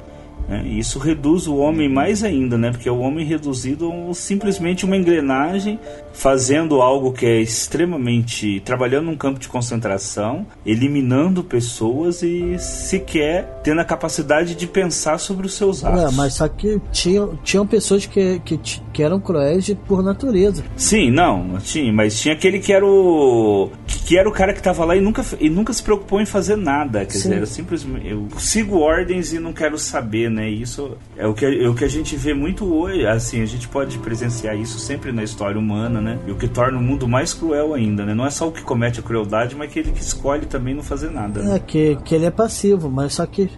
[0.50, 0.64] Né?
[0.66, 2.72] Isso reduz o homem mais ainda, né?
[2.72, 5.78] porque o homem reduzido é simplesmente uma engrenagem
[6.12, 8.60] fazendo algo que é extremamente.
[8.60, 15.46] trabalhando num campo de concentração, eliminando pessoas e sequer tendo a capacidade de pensar sobre
[15.46, 16.12] os seus atos.
[16.12, 18.58] É, mas só que tinham, tinham pessoas que, que,
[18.92, 20.64] que eram cruéis por natureza.
[20.76, 23.70] Sim, não, tinha, mas tinha aquele que era o.
[23.86, 26.56] que era o cara que estava lá e nunca, e nunca se preocupou em fazer
[26.56, 27.04] nada.
[27.04, 27.18] Quer Sim.
[27.18, 28.08] dizer, era simplesmente.
[28.08, 30.48] Eu sigo ordens e não quero saber, né?
[30.48, 33.06] Isso é o que, é o que a gente vê muito hoje.
[33.06, 36.18] Assim, a gente pode presenciar isso sempre na história humana humana, né?
[36.26, 38.14] E o que torna o mundo mais cruel ainda, né?
[38.14, 41.10] Não é só o que comete a crueldade, mas aquele que escolhe também não fazer
[41.10, 41.42] nada.
[41.42, 41.56] Né?
[41.56, 43.50] É, que, que ele é passivo, mas só que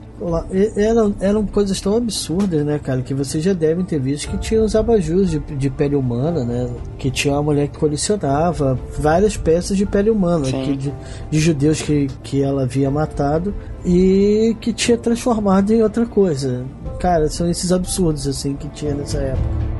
[0.76, 4.62] eram, eram coisas tão absurdas, né, cara, que vocês já devem ter visto que tinha
[4.62, 6.70] os abajus de, de pele humana, né?
[6.98, 10.94] Que tinha uma mulher que colecionava várias peças de pele humana, que, de,
[11.30, 16.64] de judeus que, que ela havia matado e que tinha transformado em outra coisa.
[17.00, 19.71] Cara, são esses absurdos assim que tinha nessa época.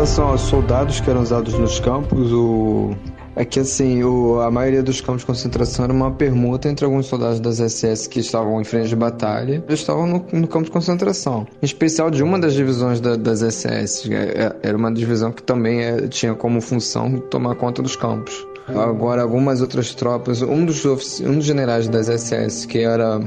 [0.00, 2.96] Relação aos soldados que eram usados nos campos, o...
[3.36, 4.40] é que assim, o...
[4.40, 8.18] a maioria dos campos de concentração era uma permuta entre alguns soldados das SS que
[8.18, 11.46] estavam em frente de batalha e estavam no, no campo de concentração.
[11.60, 15.42] Em especial de uma das divisões da, das SS, é, é, era uma divisão que
[15.42, 18.46] também é, tinha como função tomar conta dos campos.
[18.68, 20.82] Agora, algumas outras tropas, um dos,
[21.20, 23.20] um dos generais das SS, que era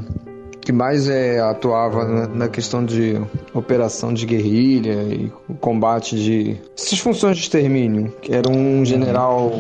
[0.64, 3.20] que mais é, atuava na, na, questão de
[3.54, 9.52] operação de guerrilha e combate de essas funções de extermínio, que era um general,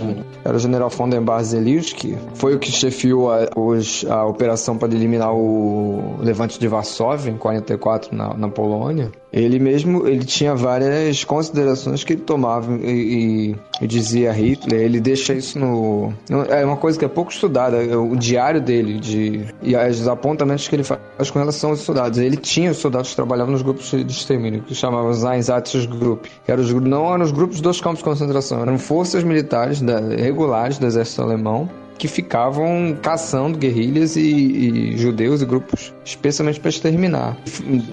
[0.43, 1.93] era o general von den Barzelius,
[2.35, 7.37] foi o que chefiou a, os, a operação para eliminar o levante de Varsóvia em
[7.37, 9.11] 44 na, na Polônia.
[9.33, 14.79] Ele mesmo ele tinha várias considerações que ele tomava e, e, dizia a Hitler.
[14.79, 16.13] Ele deixa isso no.
[16.49, 20.67] É uma coisa que é pouco estudada, é o diário dele de, e os apontamentos
[20.67, 22.19] que ele faz com relação aos soldados.
[22.19, 26.29] Ele tinha os soldados que trabalhavam nos grupos de extermínio, que chamavam Einsatzgruppe.
[26.47, 30.77] Eram os, não eram os grupos dos campos de concentração, eram forças militares da, regulares
[30.77, 31.67] do exército alemão
[31.97, 37.37] que ficavam caçando guerrilhas e, e judeus e grupos, especialmente para exterminar.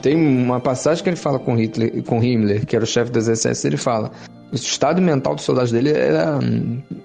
[0.02, 3.26] Tem uma passagem que ele fala com Hitler, com Himmler, que era o chefe das
[3.26, 4.10] SS, ele fala:
[4.52, 6.38] o estado mental dos soldados dele era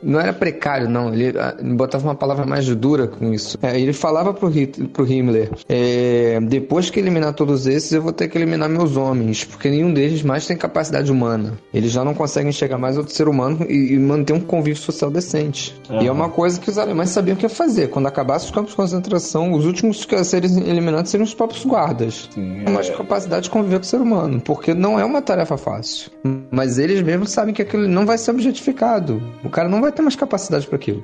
[0.02, 1.14] não era precário, não.
[1.14, 3.58] Ele, ah, botava uma palavra mais dura com isso.
[3.62, 8.14] É, ele falava pro, Hitler, pro Himmler: é, depois que eliminar todos esses, eu vou
[8.14, 11.54] ter que eliminar meus homens, porque nenhum deles mais tem capacidade humana.
[11.74, 15.10] Eles já não conseguem chegar mais outro ser humano e, e manter um convívio social
[15.12, 15.76] decente.
[15.90, 16.02] Uhum.
[16.02, 17.90] E é uma coisa que os alemães sabiam o que ia fazer.
[17.90, 22.30] Quando acabasse os campos de concentração, os últimos a serem eliminados seriam os próprios guardas.
[22.34, 22.70] Sim, é.
[22.70, 26.12] Mais capacidade de conviver com o ser humano, porque não é uma tarefa fácil.
[26.52, 29.21] Mas eles mesmos sabem que aquilo não vai ser objetificado.
[29.43, 31.04] O cara não vai ter mais capacidade para aquilo,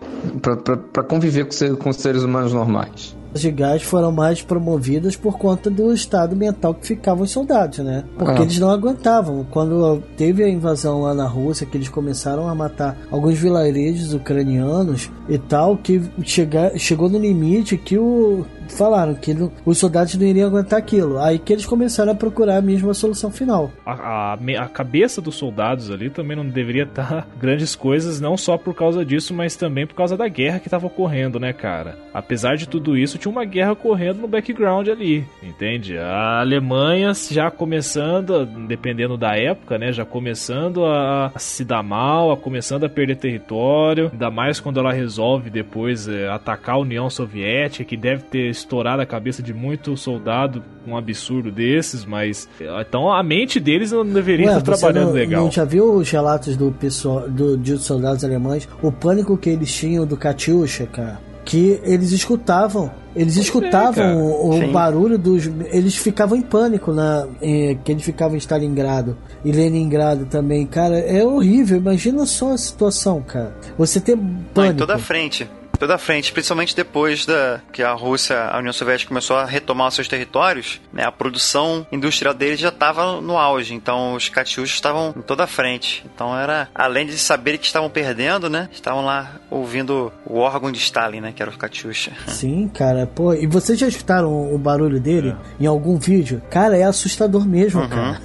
[0.91, 5.93] para conviver com, com seres humanos normais de gás foram mais promovidas por conta do
[5.93, 8.03] estado mental que ficavam os soldados, né?
[8.17, 8.43] Porque ah.
[8.43, 9.45] eles não aguentavam.
[9.49, 15.09] Quando teve a invasão lá na Rússia, que eles começaram a matar alguns vilarejos ucranianos
[15.29, 20.25] e tal, que chega, chegou no limite que o falaram que não, os soldados não
[20.25, 21.19] iriam aguentar aquilo.
[21.19, 23.71] Aí que eles começaram a procurar a mesma solução final.
[23.85, 28.57] A, a, a cabeça dos soldados ali também não deveria estar grandes coisas, não só
[28.57, 31.97] por causa disso, mas também por causa da guerra que estava ocorrendo, né, cara?
[32.13, 35.97] Apesar de tudo isso, tinha uma guerra correndo no background ali, entende?
[35.97, 42.37] A Alemanha já começando, dependendo da época, né, já começando a se dar mal, a
[42.37, 47.83] começando a perder território, ainda mais quando ela resolve depois é, atacar a União Soviética,
[47.83, 52.49] que deve ter estourado a cabeça de muito soldado um absurdo desses, mas
[52.81, 55.43] então a mente deles não deveria Ué, estar trabalhando não, legal.
[55.43, 59.71] Não já viu os relatos do pessoal do, de soldados alemães, o pânico que eles
[59.71, 61.30] tinham do Katyusha, cara?
[61.45, 65.49] Que eles escutavam eles escutavam é, o, o barulho dos.
[65.71, 67.27] Eles ficavam em pânico na.
[67.41, 70.65] Em, que eles ficavam em Stalingrado e Leningrado também.
[70.65, 71.77] Cara, é horrível.
[71.77, 73.53] Imagina só a situação, cara.
[73.77, 74.51] Você ter pânico.
[74.55, 75.49] Não, em toda a frente
[75.81, 79.91] toda a frente, principalmente depois da que a Rússia, a União Soviética começou a retomar
[79.91, 85.11] seus territórios, né, a produção industrial deles já estava no auge, então os Katyushas estavam
[85.17, 86.05] em toda a frente.
[86.13, 90.77] Então era, além de saber que estavam perdendo, né, estavam lá ouvindo o órgão de
[90.77, 92.11] Stalin, né, que era o Katyusha.
[92.27, 95.63] Sim, cara, pô, e vocês já escutaram o barulho dele é.
[95.63, 96.43] em algum vídeo?
[96.51, 97.89] Cara, é assustador mesmo, uhum.
[97.89, 98.21] cara.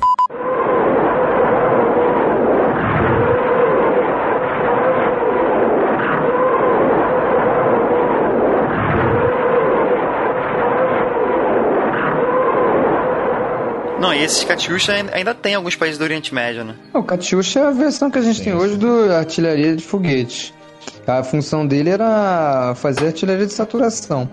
[14.06, 16.76] Não, e esses Katyusha ainda tem alguns países do Oriente Médio, né?
[16.94, 18.58] O Katyusha é a versão que a gente sim, tem sim.
[18.58, 20.54] hoje do artilharia de foguete.
[21.04, 24.30] A função dele era fazer artilharia de saturação.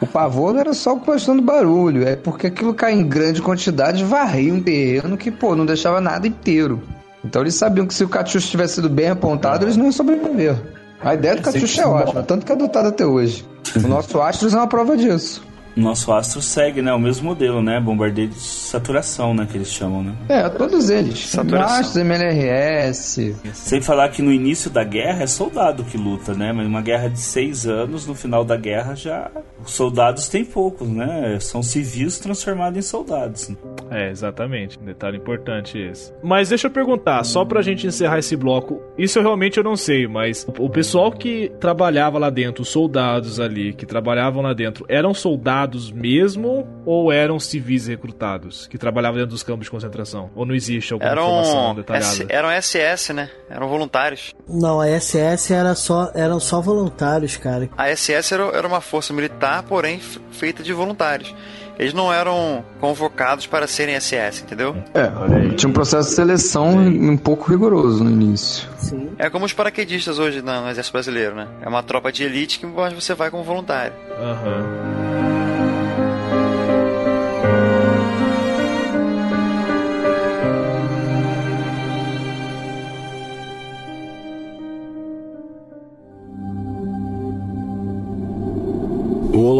[0.00, 4.54] O pavor era só questão do barulho, é porque aquilo cai em grande quantidade varria
[4.54, 6.80] um terreno que, pô, não deixava nada inteiro.
[7.24, 10.54] Então eles sabiam que se o Katyusha tivesse sido bem apontado, eles não iam sobreviver.
[11.00, 13.44] A ideia do Katyusha é ótima, tanto que é adotada até hoje.
[13.74, 15.42] O nosso Astros é uma prova disso.
[15.76, 16.90] Nosso astro segue, né?
[16.94, 17.78] O mesmo modelo, né?
[17.78, 19.46] Bombardeio de saturação, né?
[19.50, 20.14] Que eles chamam, né?
[20.26, 21.18] É, todos eles.
[21.28, 21.80] Saturação.
[21.80, 23.36] Astros, MLRS.
[23.52, 26.50] Sem falar que no início da guerra é soldado que luta, né?
[26.50, 29.30] Mas uma guerra de seis anos, no final da guerra já.
[29.62, 31.36] Os soldados têm poucos, né?
[31.40, 33.50] São civis transformados em soldados.
[33.90, 34.78] É, exatamente.
[34.78, 36.10] Detalhe importante esse.
[36.22, 38.80] Mas deixa eu perguntar, só pra gente encerrar esse bloco.
[38.96, 43.38] Isso eu realmente eu não sei, mas o pessoal que trabalhava lá dentro, os soldados
[43.38, 49.30] ali que trabalhavam lá dentro, eram soldados mesmo ou eram civis recrutados que trabalhavam dentro
[49.32, 50.30] dos campos de concentração?
[50.34, 52.06] Ou não existe alguma Eram, informação detalhada?
[52.06, 53.30] S- eram SS, né?
[53.50, 54.34] Eram voluntários.
[54.48, 57.68] Não, a SS era só, eram só voluntários, cara.
[57.76, 60.00] A SS era, era uma força militar, porém
[60.30, 61.34] feita de voluntários.
[61.78, 64.74] Eles não eram convocados para serem SS, entendeu?
[64.94, 65.10] É,
[65.56, 68.66] tinha um processo de seleção um pouco rigoroso no início.
[68.78, 69.10] Sim.
[69.18, 71.46] É como os paraquedistas hoje no Exército Brasileiro, né?
[71.60, 73.92] É uma tropa de elite que mas você vai como voluntário.
[74.18, 74.95] Aham.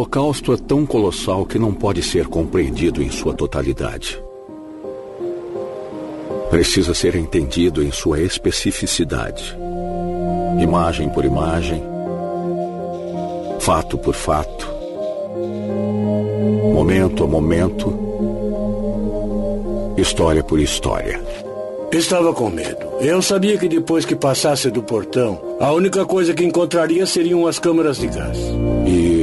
[0.07, 4.23] Holocausto é tão colossal que não pode ser compreendido em sua totalidade.
[6.49, 9.57] Precisa ser entendido em sua especificidade.
[10.61, 11.83] Imagem por imagem,
[13.59, 14.69] fato por fato,
[16.73, 17.93] momento a momento,
[19.99, 21.21] história por história.
[21.91, 22.87] Estava com medo.
[23.01, 27.59] Eu sabia que depois que passasse do portão, a única coisa que encontraria seriam as
[27.59, 28.39] câmaras de gás.
[28.87, 29.16] E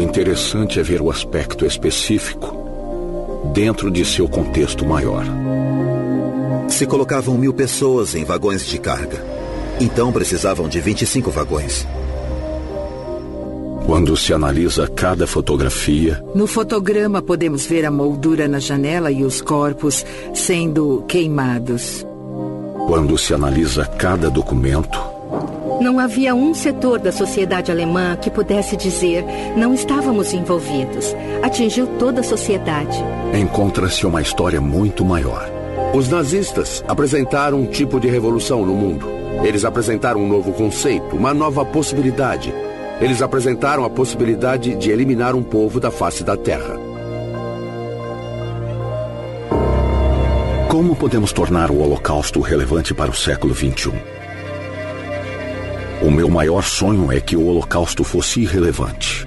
[0.00, 2.56] o interessante é ver o aspecto específico
[3.52, 5.24] dentro de seu contexto maior.
[6.68, 9.22] Se colocavam mil pessoas em vagões de carga.
[9.78, 11.86] Então precisavam de 25 vagões.
[13.84, 19.42] Quando se analisa cada fotografia, No fotograma podemos ver a moldura na janela e os
[19.42, 22.06] corpos sendo queimados.
[22.86, 24.98] quando se analisa cada documento,
[25.80, 29.24] Não havia um setor da sociedade alemã que pudesse dizer
[29.56, 31.16] não estávamos envolvidos.
[31.42, 33.02] Atingiu toda a sociedade.
[33.34, 35.48] encontra-se uma história muito maior.
[35.94, 39.08] Os nazistas apresentaram um tipo de revolução no mundo.
[39.42, 42.52] Eles apresentaram um novo conceito, uma nova possibilidade.
[43.00, 46.78] Eles apresentaram a possibilidade de eliminar um povo da face da terra.
[50.68, 54.20] Como podemos tornar o Holocausto relevante para o século XXI?
[56.10, 59.24] O meu maior sonho é que o Holocausto fosse irrelevante.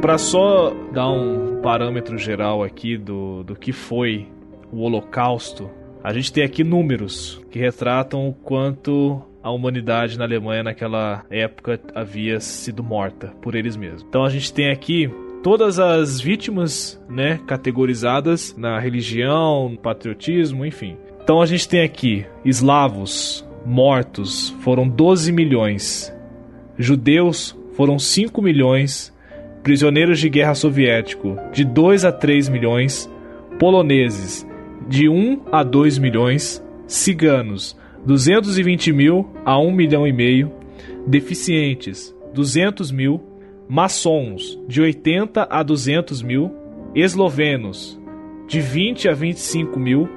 [0.00, 4.26] Para só dar um parâmetro geral aqui do, do que foi
[4.72, 5.70] o Holocausto,
[6.02, 11.80] a gente tem aqui números que retratam o quanto a humanidade na Alemanha naquela época
[11.94, 14.04] havia sido morta por eles mesmos.
[14.08, 15.08] Então a gente tem aqui
[15.42, 20.96] todas as vítimas, né, categorizadas na religião, patriotismo, enfim.
[21.22, 26.12] Então a gente tem aqui eslavos mortos foram 12 milhões,
[26.76, 29.11] judeus foram 5 milhões,
[29.62, 33.10] prisioneiros de guerra soviético de 2 a 3 milhões,
[33.58, 34.46] poloneses
[34.88, 40.52] de 1 a 2 milhões, ciganos 220 mil a 1 milhão e meio,
[41.06, 43.20] deficientes 200 mil,
[43.68, 46.52] maçons de 80 a 200 mil,
[46.94, 48.00] eslovenos
[48.48, 50.08] de 20 a 25 mil,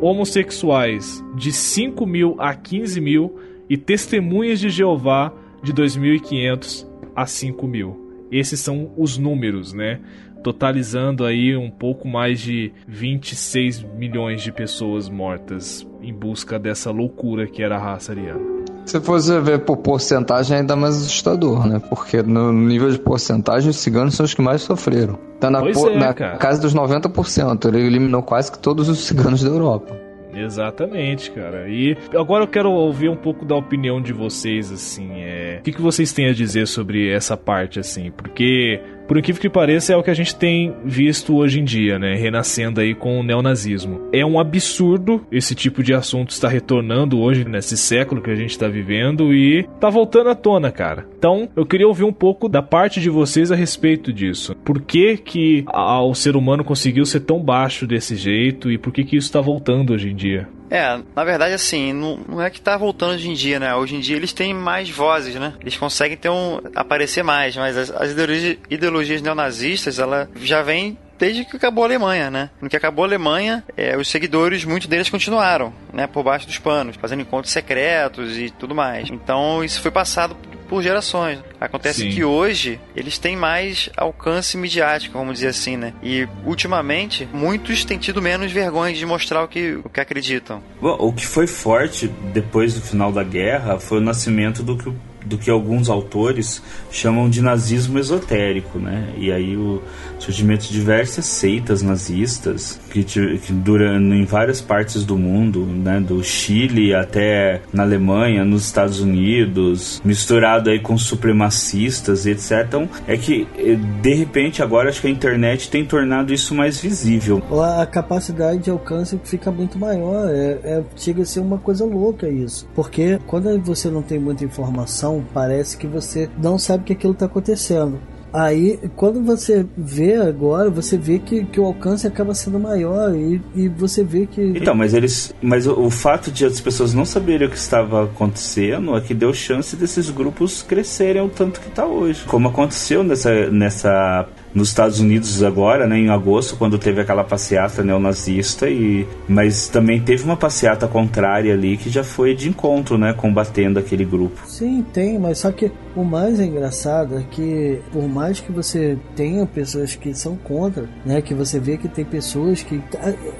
[0.00, 3.36] homossexuais de 5 mil a 15 mil
[3.68, 5.32] e testemunhas de Jeová
[5.62, 8.07] de 2.500 a 5 mil.
[8.30, 10.00] Esses são os números, né?
[10.42, 17.46] Totalizando aí um pouco mais de 26 milhões de pessoas mortas em busca dessa loucura
[17.46, 18.40] que era a raça ariana.
[18.86, 21.78] Se fosse ver por porcentagem, é ainda mais assustador, né?
[21.90, 25.18] Porque no nível de porcentagem, os ciganos são os que mais sofreram.
[25.38, 27.66] Tá na, Pois po- é, na casa dos 90%.
[27.68, 29.94] Ele eliminou quase que todos os ciganos da Europa.
[30.34, 31.68] Exatamente, cara.
[31.68, 35.22] E agora eu quero ouvir um pouco da opinião de vocês, assim.
[35.22, 35.58] É...
[35.60, 38.10] O que, que vocês têm a dizer sobre essa parte, assim?
[38.10, 41.98] Porque, por incrível que pareça, é o que a gente tem visto hoje em dia,
[41.98, 42.14] né?
[42.14, 44.02] Renascendo aí com o neonazismo.
[44.12, 48.58] É um absurdo esse tipo de assunto estar retornando hoje, nesse século que a gente
[48.58, 51.06] tá vivendo, e tá voltando à tona, cara.
[51.18, 54.54] Então, eu queria ouvir um pouco da parte de vocês a respeito disso.
[54.64, 58.92] Por que que a- o ser humano conseguiu ser tão baixo desse jeito e por
[58.92, 60.46] que que isso tá voltando hoje em dia?
[60.70, 63.74] É, na verdade, assim, não, não é que tá voltando hoje em dia, né?
[63.74, 65.54] Hoje em dia eles têm mais vozes, né?
[65.60, 70.98] Eles conseguem ter um, aparecer mais, mas as, as ideologias, ideologias neonazistas, ela já vem
[71.18, 72.50] desde que acabou a Alemanha, né?
[72.60, 76.06] No que acabou a Alemanha, é, os seguidores, muitos deles continuaram, né?
[76.06, 79.10] Por baixo dos panos, fazendo encontros secretos e tudo mais.
[79.10, 80.36] Então isso foi passado
[80.68, 81.40] por gerações.
[81.60, 82.10] Acontece Sim.
[82.10, 85.94] que hoje eles têm mais alcance midiático, vamos dizer assim, né?
[86.02, 90.62] E ultimamente muitos têm tido menos vergonha de mostrar o que, o que acreditam.
[90.80, 94.88] Bom, o que foi forte depois do final da guerra foi o nascimento do que
[95.24, 99.12] do que alguns autores chamam de nazismo esotérico, né?
[99.16, 99.82] E aí o
[100.18, 106.00] surgimento de diversas seitas nazistas que, que em várias partes do mundo, né?
[106.00, 112.78] Do Chile até na Alemanha, nos Estados Unidos, misturado aí com supremacistas, etc.
[112.78, 116.78] Então, é que eh, de repente agora acho que a internet tem tornado isso mais
[116.78, 117.42] visível.
[117.80, 122.28] A capacidade de alcance fica muito maior, é, é chega a ser uma coisa louca
[122.28, 127.12] isso, porque quando você não tem muita informação parece que você não sabe que aquilo
[127.12, 127.98] está acontecendo.
[128.32, 133.40] Aí, quando você vê agora, você vê que, que o alcance acaba sendo maior e,
[133.54, 134.40] e você vê que.
[134.54, 135.34] Então, mas eles.
[135.40, 139.14] Mas o, o, fato de as pessoas não saberem o que estava acontecendo é que
[139.14, 142.24] deu chance desses grupos crescerem o tanto que está hoje.
[142.26, 147.82] Como aconteceu nessa, nessa nos Estados Unidos agora, né, em agosto, quando teve aquela passeata
[147.82, 153.12] neonazista e mas também teve uma passeata contrária ali que já foi de encontro, né,
[153.12, 154.40] combatendo aquele grupo.
[154.46, 159.44] Sim, tem, mas só que o mais engraçado é que por mais que você tenha
[159.46, 162.80] pessoas que são contra, né, que você vê que tem pessoas que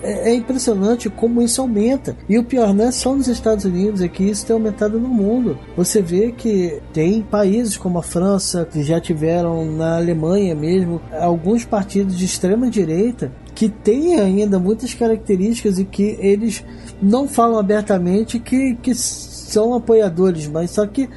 [0.02, 2.16] é, é impressionante como isso aumenta.
[2.28, 5.08] E o pior não é só nos Estados Unidos, é que isso tem aumentado no
[5.08, 5.58] mundo.
[5.76, 11.64] Você vê que tem países como a França que já tiveram na Alemanha mesmo alguns
[11.64, 16.64] partidos de extrema direita que têm ainda muitas características e que eles
[17.02, 21.08] não falam abertamente que, que são apoiadores, mas só que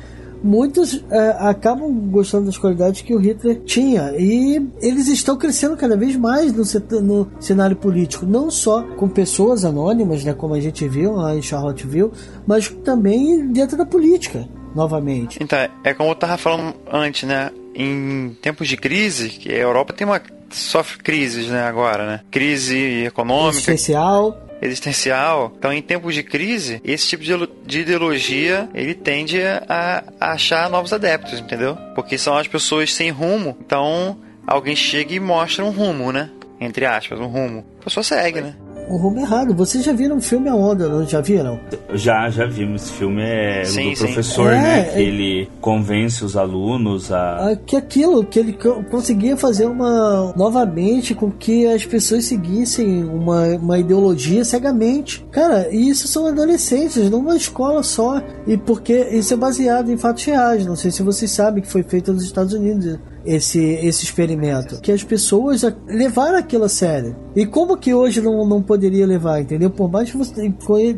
[0.43, 4.13] muitos é, acabam gostando das qualidades que o Hitler tinha.
[4.17, 6.63] E eles estão crescendo cada vez mais no,
[7.01, 11.41] no cenário político, não só com pessoas anônimas, né, como a gente viu lá em
[11.41, 12.11] Charlottesville,
[12.47, 15.38] mas também dentro da política novamente.
[15.41, 17.51] Então, é como eu tava falando antes, né?
[17.74, 22.22] em tempos de crise, que a Europa tem uma sofre crises, né, agora, né?
[22.30, 25.53] Crise econômica, existencial, existencial.
[25.57, 27.24] Então, em tempos de crise, esse tipo
[27.65, 31.78] de ideologia ele tende a, a achar novos adeptos, entendeu?
[31.95, 33.57] Porque são as pessoas sem rumo.
[33.65, 36.30] Então, alguém chega e mostra um rumo, né?
[36.59, 37.65] Entre aspas, um rumo.
[37.80, 38.55] A pessoa segue, né?
[38.91, 39.53] Um rumo errado.
[39.53, 41.59] Vocês já viram o filme A Onda, não já viram?
[41.93, 42.83] Já, já vimos.
[42.83, 44.05] Esse filme é sim, do sim.
[44.05, 44.83] professor, é, né?
[44.83, 45.01] Que é...
[45.01, 47.51] ele convence os alunos a...
[47.51, 47.55] a...
[47.55, 48.57] Que aquilo, que ele
[48.89, 50.33] conseguia fazer uma...
[50.35, 55.25] Novamente, com que as pessoas seguissem uma, uma ideologia cegamente.
[55.31, 58.21] Cara, e isso são adolescentes, numa escola só.
[58.47, 60.65] E porque isso é baseado em fatos reais.
[60.65, 64.80] Não sei se vocês sabem que foi feito nos Estados Unidos esse, esse experimento.
[64.82, 67.15] Que as pessoas levaram aquilo a sério.
[67.36, 69.69] E como que hoje não, não poderia levar, entendeu?
[69.69, 70.53] Por mais que você.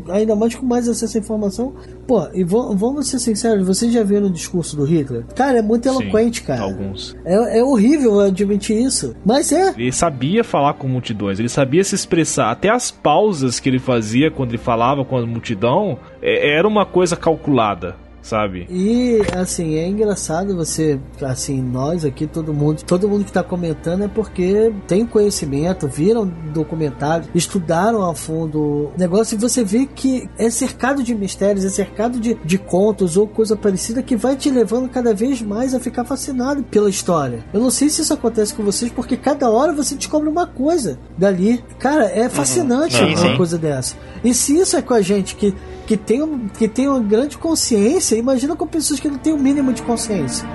[0.09, 1.74] Ainda mais com mais acesso à informação.
[2.07, 5.26] Pô, e vamos ser sinceros, vocês já viram o discurso do Hitler?
[5.36, 6.61] Cara, é muito eloquente, Sim, cara.
[6.61, 7.15] Alguns.
[7.24, 9.15] É, é horrível admitir isso.
[9.26, 9.74] Mas é.
[9.78, 12.51] Ele sabia falar com multidões, ele sabia se expressar.
[12.51, 16.86] Até as pausas que ele fazia quando ele falava com a multidão é, era uma
[16.86, 18.65] coisa calculada sabe?
[18.69, 24.05] E assim, é engraçado você, assim, nós aqui, todo mundo, todo mundo que tá comentando
[24.05, 30.30] é porque tem conhecimento, viram documentário, estudaram a fundo o negócio e você vê que
[30.38, 34.49] é cercado de mistérios, é cercado de, de contos ou coisa parecida que vai te
[34.49, 37.43] levando cada vez mais a ficar fascinado pela história.
[37.53, 40.97] Eu não sei se isso acontece com vocês, porque cada hora você descobre uma coisa
[41.17, 41.61] dali.
[41.78, 43.13] Cara, é fascinante uhum.
[43.13, 43.95] uma coisa dessa.
[44.24, 45.53] E se isso é com a gente que
[45.86, 49.81] que tem, que uma grande consciência, imagina com pessoas que não têm o mínimo de
[49.81, 50.47] consciência.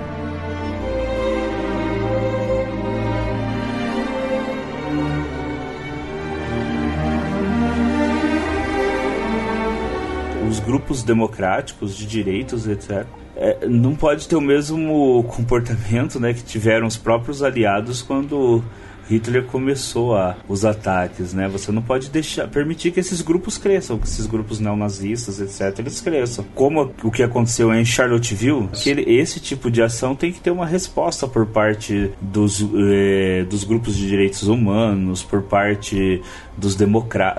[10.49, 13.05] Os grupos democráticos de direitos, etc.,
[13.35, 18.61] é, não pode ter o mesmo comportamento né, que tiveram os próprios aliados quando
[19.09, 21.47] Hitler começou a, os ataques, né?
[21.47, 25.99] Você não pode deixar permitir que esses grupos cresçam, que esses grupos neonazistas, etc, eles
[25.99, 26.45] cresçam.
[26.53, 30.51] Como o que aconteceu em Charlottesville, que ele, esse tipo de ação tem que ter
[30.51, 36.21] uma resposta por parte dos, eh, dos grupos de direitos humanos, por parte
[36.59, 36.77] dos,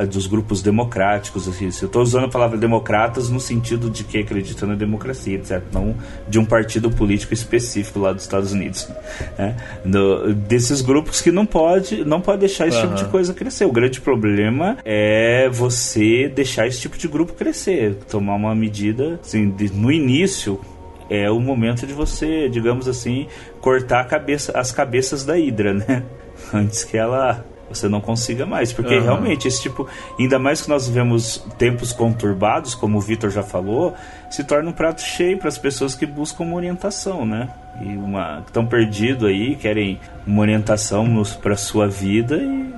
[0.08, 1.48] dos grupos democráticos.
[1.48, 1.64] Assim.
[1.64, 5.62] Eu estou usando a palavra democratas no sentido de que acreditam na democracia, etc.
[5.72, 5.94] Não
[6.28, 8.88] de um partido político específico lá dos Estados Unidos.
[9.38, 9.56] Né?
[9.84, 12.94] No, desses grupos que não podem pode, não pode deixar esse Aham.
[12.94, 13.64] tipo de coisa crescer.
[13.64, 19.50] O grande problema é você deixar esse tipo de grupo crescer, tomar uma medida, assim,
[19.50, 20.60] de- no início
[21.08, 23.26] é o momento de você, digamos assim,
[23.60, 26.02] cortar a cabeça, as cabeças da hidra, né?
[26.54, 29.04] Antes que ela você não consiga mais, porque Aham.
[29.04, 33.94] realmente esse tipo, ainda mais que nós vivemos tempos conturbados, como o Vitor já falou,
[34.28, 37.48] se torna um prato cheio para as pessoas que buscam uma orientação, né?
[37.80, 42.70] E uma estão perdidos aí, querem uma orientação para sua vida e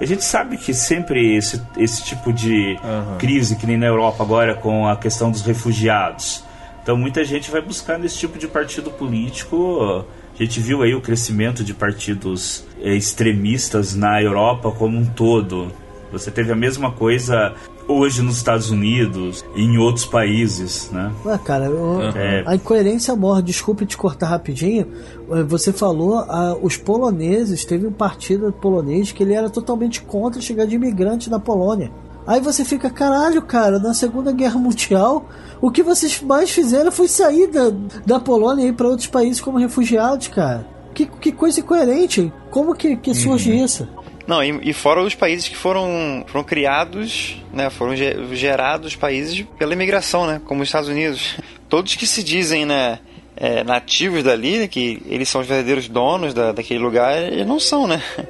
[0.00, 2.78] a gente sabe que sempre esse, esse tipo de
[3.18, 6.44] crise, que nem na Europa agora com a questão dos refugiados.
[6.82, 10.04] Então muita gente vai buscar nesse tipo de partido político.
[10.38, 15.72] A gente viu aí o crescimento de partidos eh, extremistas na Europa como um todo.
[16.12, 17.54] Você teve a mesma coisa
[17.88, 21.10] hoje nos Estados Unidos e em outros países, né?
[21.24, 22.44] Ué, cara, eu- É.
[22.46, 23.42] a incoerência morre.
[23.42, 24.86] Desculpe te cortar rapidinho.
[25.32, 30.38] Eh, Você falou, ah, os poloneses, teve um partido polonês que ele era totalmente contra
[30.38, 31.90] a chegada de imigrantes na Polônia.
[32.28, 35.26] Aí você fica, caralho, cara, na Segunda Guerra Mundial,
[35.62, 37.70] o que vocês mais fizeram foi sair da,
[38.04, 40.66] da Polônia e ir para outros países como refugiados, cara.
[40.94, 42.30] Que, que coisa incoerente.
[42.50, 43.88] Como que, que surge isso?
[44.26, 49.46] Não, e, e fora os países que foram, foram criados, né, foram ge- gerados países
[49.58, 51.34] pela imigração, né, como os Estados Unidos.
[51.66, 52.98] Todos que se dizem, né,
[53.34, 57.58] é, nativos dali, né, que eles são os verdadeiros donos da, daquele lugar, eles não
[57.58, 58.02] são, né.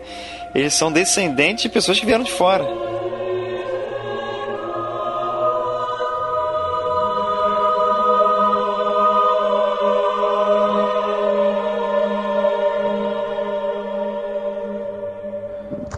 [0.54, 2.64] Eles são descendentes de pessoas que vieram de fora.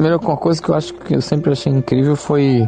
[0.01, 2.67] Primeiro, uma coisa que eu acho que eu sempre achei incrível foi.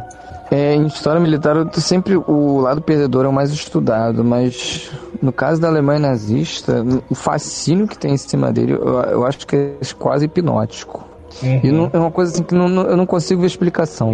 [0.51, 4.91] É, em história militar, sempre o lado perdedor é o mais estudado, mas
[5.23, 9.47] no caso da Alemanha nazista, o fascínio que tem em cima dele, eu, eu acho
[9.47, 11.03] que é quase hipnótico.
[11.65, 14.11] E não- é uma coisa assim que não- não- eu não consigo ver explicação.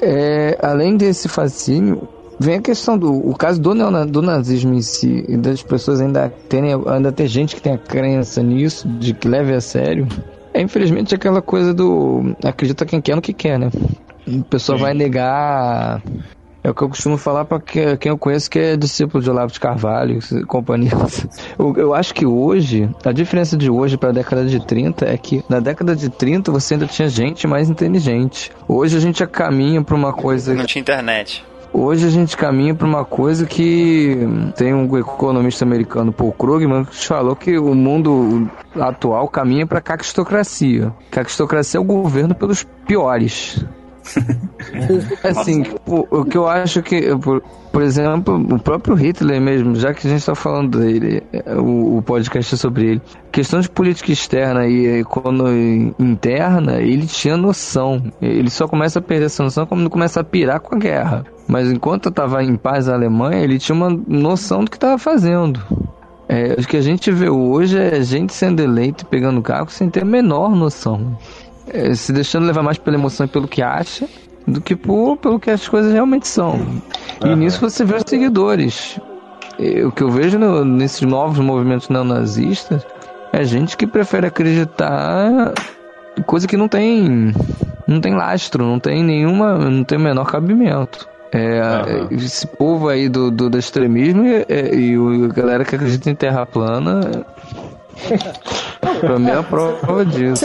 [0.00, 2.08] É, além desse fascínio,
[2.40, 3.74] vem a questão do o caso do,
[4.06, 7.78] do nazismo em si, e das pessoas ainda terem, ainda ter gente que tem a
[7.78, 10.08] crença nisso, de que leve a sério.
[10.54, 13.70] É infelizmente aquela coisa do acredita quem quer no que quer, né?
[14.26, 16.02] A pessoa vai negar.
[16.64, 19.52] É o que eu costumo falar para quem eu conheço que é discípulo de Olavo
[19.52, 20.92] de Carvalho e companhia.
[21.58, 25.16] Eu, eu acho que hoje, a diferença de hoje para a década de 30 é
[25.16, 28.52] que na década de 30 você ainda tinha gente mais inteligente.
[28.68, 30.54] Hoje a gente já caminha para uma coisa.
[30.54, 31.44] Não tinha internet.
[31.74, 34.18] Hoje a gente caminha para uma coisa que
[34.56, 40.92] tem um economista americano, Paul Krugman, que falou que o mundo atual caminha para caquistocracia.
[41.10, 43.64] Caquistocracia é o governo pelos piores.
[45.24, 47.42] assim, o, o que eu acho que, por,
[47.72, 51.22] por exemplo, o próprio Hitler mesmo, já que a gente está falando dele,
[51.58, 57.36] o, o podcast é sobre ele, questão de política externa e economia interna, ele tinha
[57.36, 58.12] noção.
[58.20, 61.24] Ele só começa a perder essa noção quando começa a pirar com a guerra.
[61.46, 65.60] Mas enquanto estava em paz a Alemanha, ele tinha uma noção do que estava fazendo.
[66.28, 69.90] É, o que a gente vê hoje é gente sendo eleito e pegando cargo sem
[69.90, 71.16] ter a menor noção.
[71.66, 74.08] É, se deixando levar mais pela emoção e pelo que acha
[74.46, 76.58] do que por, pelo que as coisas realmente são.
[77.24, 78.98] E nisso você vê os seguidores.
[79.86, 82.84] O que eu vejo no- nesses novos movimentos neonazistas
[83.32, 85.52] é gente que prefere acreditar
[86.26, 87.32] coisa que não tem
[87.86, 91.08] não tem lastro, não tem nenhuma, não tem o menor cabimento.
[91.32, 91.60] É,
[92.10, 96.10] Esse povo aí do, do, do extremismo e, e- e o- a galera que acredita
[96.10, 97.24] em terra plana,
[99.00, 100.44] pra mim é a prova disso.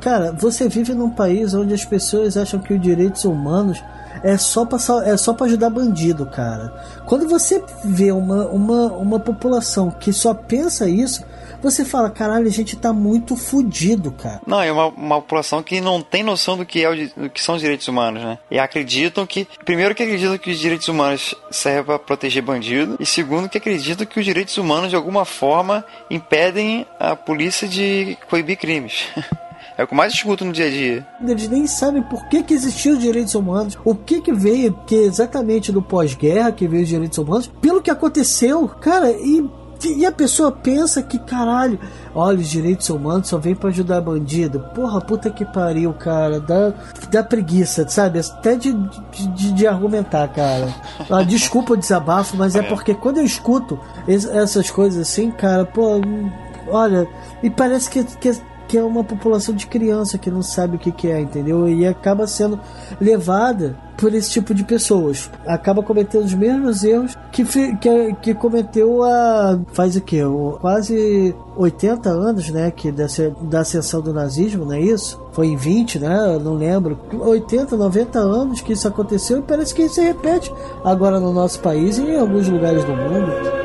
[0.00, 3.82] Cara, você vive num país onde as pessoas acham que os direitos humanos
[4.22, 6.72] é só pra, é só pra ajudar bandido, cara.
[7.04, 11.22] Quando você vê uma, uma, uma população que só pensa isso,
[11.64, 14.40] você fala, caralho, a gente tá muito fudido, cara.
[14.46, 17.42] Não, é uma, uma população que não tem noção do que, é o do que
[17.42, 18.38] são os direitos humanos, né?
[18.50, 19.48] E acreditam que.
[19.64, 22.96] Primeiro, que acreditam que os direitos humanos servem para proteger bandido.
[23.00, 28.16] E segundo, que acreditam que os direitos humanos, de alguma forma, impedem a polícia de
[28.28, 29.06] coibir crimes.
[29.76, 31.06] É o que eu mais escuto no dia a dia.
[31.26, 34.94] Eles nem sabem por que, que existiam os direitos humanos, o que que veio, que
[34.94, 39.44] exatamente do pós-guerra que veio os direitos humanos, pelo que aconteceu, cara, e,
[39.88, 41.78] e a pessoa pensa que, caralho,
[42.14, 44.60] olha, os direitos humanos só vêm pra ajudar bandido.
[44.74, 46.72] Porra, puta que pariu, cara, dá,
[47.10, 48.18] dá preguiça, sabe?
[48.20, 50.68] Até de, de, de- de argumentar, cara.
[51.10, 53.78] Ah, desculpa o desabafo, mas é porque quando eu escuto
[54.08, 56.30] es- essas coisas assim, cara, pô, hum,
[56.68, 57.06] olha,
[57.42, 58.32] e parece que, que
[58.68, 61.68] que é uma população de criança que não sabe o que, que é, entendeu?
[61.68, 62.58] E acaba sendo
[63.00, 65.30] levada por esse tipo de pessoas.
[65.46, 67.44] Acaba cometendo os mesmos erros que,
[67.76, 69.58] que, que cometeu a.
[69.72, 70.20] faz o quê?
[70.60, 72.70] Quase 80 anos, né?
[72.70, 75.20] Que dessa, da ascensão do nazismo, não é isso?
[75.32, 76.38] Foi em 20, né?
[76.42, 76.98] não lembro.
[77.12, 80.52] 80, 90 anos que isso aconteceu e parece que se repete
[80.84, 83.63] agora no nosso país e em alguns lugares do mundo.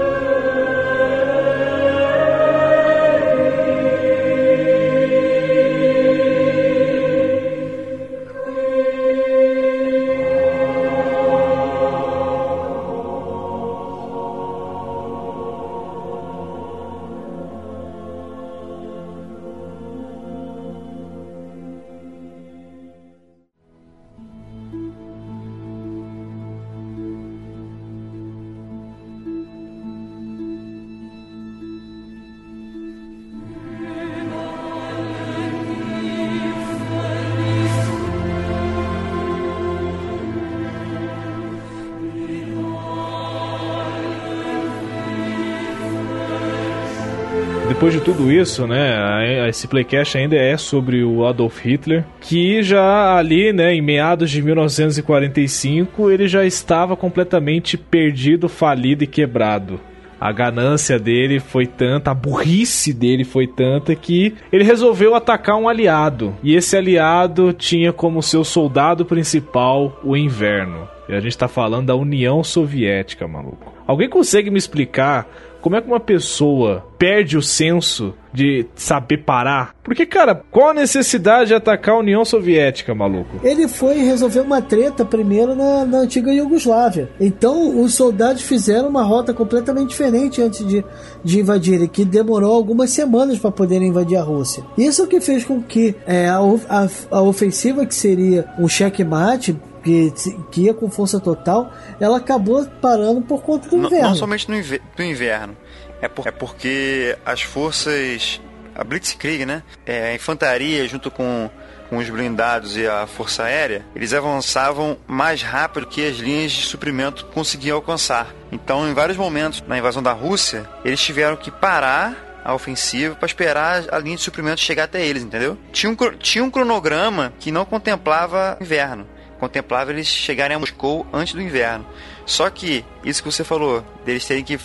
[48.09, 53.75] Tudo isso, né, esse playcast ainda é sobre o Adolf Hitler, que já ali, né,
[53.75, 59.79] em meados de 1945, ele já estava completamente perdido, falido e quebrado.
[60.19, 65.69] A ganância dele foi tanta, a burrice dele foi tanta que ele resolveu atacar um
[65.69, 66.35] aliado.
[66.41, 70.89] E esse aliado tinha como seu soldado principal o inverno.
[71.07, 73.73] E a gente tá falando da União Soviética, maluco.
[73.87, 75.27] Alguém consegue me explicar
[75.61, 79.73] como é que uma pessoa perde o senso de saber parar?
[79.83, 83.39] Porque, cara, qual a necessidade de atacar a União Soviética, maluco?
[83.43, 87.09] Ele foi resolver uma treta primeiro na, na antiga Iugoslávia.
[87.19, 90.83] Então, os soldados fizeram uma rota completamente diferente antes de,
[91.23, 94.63] de invadirem, que demorou algumas semanas para poderem invadir a Rússia.
[94.77, 100.13] Isso que fez com que é, a, a, a ofensiva, que seria um checkmate, que,
[100.51, 104.09] que ia com força total, ela acabou parando por conta do não, inverno.
[104.09, 105.57] Não somente no, inver no inverno,
[106.01, 108.41] é, por, é porque as forças,
[108.75, 111.49] a Blitzkrieg, né, é, a infantaria junto com,
[111.89, 116.63] com os blindados e a força aérea, eles avançavam mais rápido que as linhas de
[116.63, 118.33] suprimento conseguiam alcançar.
[118.51, 123.25] Então, em vários momentos na invasão da Rússia, eles tiveram que parar a ofensiva para
[123.25, 125.57] esperar a linha de suprimento chegar até eles, entendeu?
[125.71, 129.05] Tinha um, tinha um cronograma que não contemplava inverno
[129.39, 131.85] contemplava eles chegarem a Moscou antes do inverno.
[132.25, 134.59] Só que, isso que você falou, deles terem que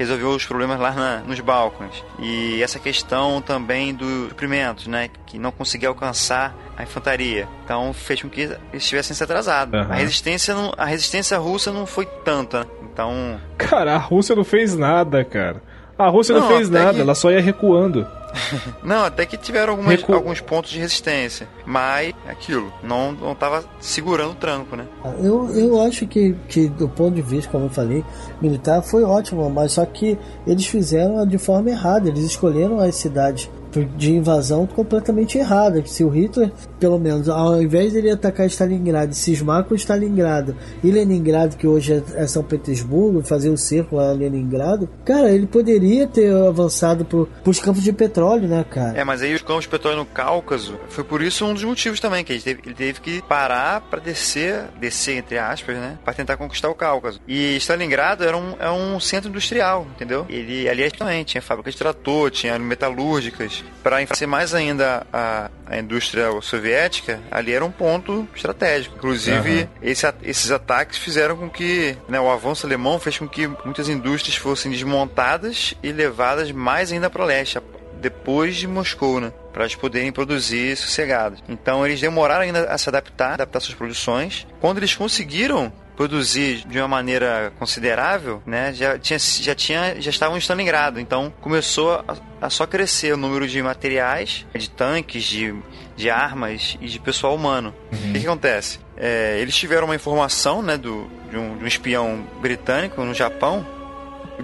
[0.00, 2.02] resolver os problemas lá na, nos Balcãs.
[2.18, 5.10] E essa questão também dos suprimentos, né?
[5.26, 7.46] Que não conseguia alcançar a infantaria.
[7.62, 9.78] Então fez com que eles estivessem se atrasados.
[9.78, 9.92] Uhum.
[9.92, 12.66] A, resistência não, a resistência russa não foi tanta.
[12.82, 13.38] Então.
[13.58, 15.62] Cara, a Rússia não fez nada, cara.
[15.98, 17.00] A Rússia não, não fez nada, que...
[17.02, 18.06] ela só ia recuando.
[18.82, 20.12] não, até que tiveram algumas, Recu...
[20.12, 21.48] alguns pontos de resistência.
[21.64, 24.86] Mas aquilo, não, não tava segurando o tranco, né?
[25.22, 28.04] Eu, eu acho que, que, do ponto de vista, como eu falei,
[28.40, 32.08] militar foi ótimo, mas só que eles fizeram de forma errada.
[32.08, 33.48] Eles escolheram as cidades
[33.96, 35.84] de invasão completamente errada.
[35.86, 40.90] Se o Hitler, pelo menos, ao invés de ele atacar Stalingrado cismar com Stalingrado e
[40.90, 46.06] Leningrado, que hoje é São Petersburgo, fazer o um cerco a Leningrado, cara, ele poderia
[46.06, 48.98] ter avançado para os campos de petróleo, né, cara?
[48.98, 52.00] É, mas aí os campos de petróleo no Cáucaso, foi por isso um dos motivos
[52.00, 56.14] também, que ele teve, ele teve que parar para descer, descer entre aspas, né, para
[56.14, 57.20] tentar conquistar o Cáucaso.
[57.26, 60.26] E Stalingrado era um, é um centro industrial, entendeu?
[60.28, 65.78] Ele ali também tinha fábrica de trator, tinha metalúrgicas, para enfraquecer mais ainda a, a
[65.78, 68.96] indústria soviética, ali era um ponto estratégico.
[68.96, 69.68] Inclusive, uhum.
[69.82, 74.36] esse, esses ataques fizeram com que né, o avanço alemão fez com que muitas indústrias
[74.36, 77.58] fossem desmontadas e levadas mais ainda para o leste,
[78.00, 79.32] depois de Moscou, né?
[79.52, 81.42] Para eles poderem produzir sossegados.
[81.48, 84.46] Então eles demoraram ainda a se adaptar, adaptar suas produções.
[84.60, 90.34] Quando eles conseguiram produzir de uma maneira considerável, né, já tinha, já tinha, já estavam
[90.34, 90.98] em Stalingrado.
[90.98, 95.54] Então começou a, a só crescer o número de materiais, de tanques, de,
[95.96, 97.74] de armas e de pessoal humano.
[97.92, 97.98] Uhum.
[98.08, 98.78] O que, que acontece?
[98.96, 103.66] É, eles tiveram uma informação, né, do, de um, de um espião britânico no Japão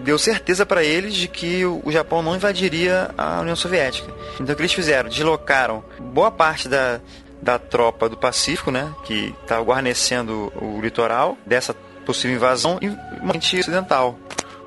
[0.04, 4.12] deu certeza para eles de que o Japão não invadiria a União Soviética.
[4.34, 5.08] Então o que eles fizeram?
[5.08, 7.00] Deslocaram boa parte da,
[7.40, 11.74] da tropa do Pacífico, né, que estava guarnecendo o litoral dessa
[12.04, 12.88] possível invasão e
[13.20, 14.18] uma ocidental.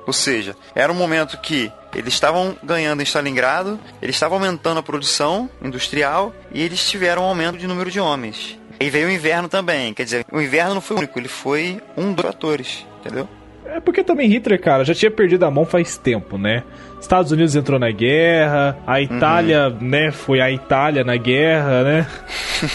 [0.06, 4.82] Ou seja, era um momento que eles estavam ganhando em Stalingrado, eles estavam aumentando a
[4.82, 8.58] produção industrial e eles tiveram um aumento de número de homens.
[8.78, 12.12] E veio o inverno também, quer dizer, o inverno não foi único, ele foi um
[12.12, 13.28] dos fatores, entendeu?
[13.64, 16.64] É porque também Hitler, cara, já tinha perdido a mão faz tempo, né?
[17.00, 19.88] Estados Unidos entrou na guerra, a Itália, uhum.
[19.88, 22.06] né, foi a Itália na guerra, né?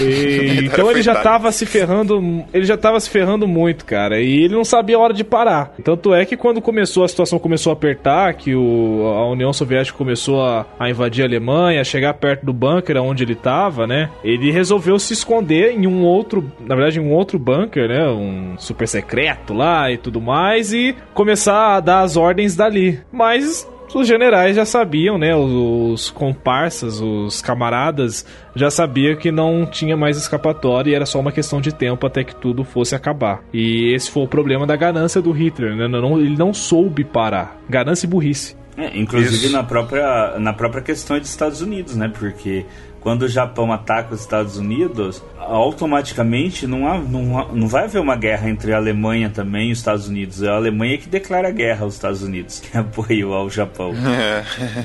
[0.02, 4.44] E, então ele já tava se ferrando, ele já tava se ferrando muito, cara, e
[4.44, 5.74] ele não sabia a hora de parar.
[5.84, 9.98] Tanto é que quando começou a situação começou a apertar, que o, a União Soviética
[9.98, 14.10] começou a, a invadir a Alemanha, a chegar perto do bunker onde ele tava, né?
[14.24, 18.08] Ele resolveu se esconder em um outro, na verdade, em um outro bunker, né?
[18.10, 23.00] Um super secreto lá e tudo mais e começar a dar as ordens dali.
[23.12, 25.36] Mas os generais já sabiam, né?
[25.36, 28.26] Os, comparsas, os camaradas
[28.56, 32.24] já sabiam que não tinha mais escapatória e era só uma questão de tempo até
[32.24, 33.44] que tudo fosse acabar.
[33.54, 35.88] E esse foi o problema da ganância do Hitler, né?
[35.88, 37.58] Não, ele não soube parar.
[37.70, 38.56] Ganância e burrice.
[38.78, 42.12] É, inclusive na própria, na própria questão dos Estados Unidos, né?
[42.14, 42.66] Porque
[43.06, 48.16] quando o Japão ataca os Estados Unidos, automaticamente não, há, não, não vai haver uma
[48.16, 50.42] guerra entre a Alemanha também e os Estados Unidos.
[50.42, 53.94] É a Alemanha que declara guerra aos Estados Unidos, que apoiou ao Japão.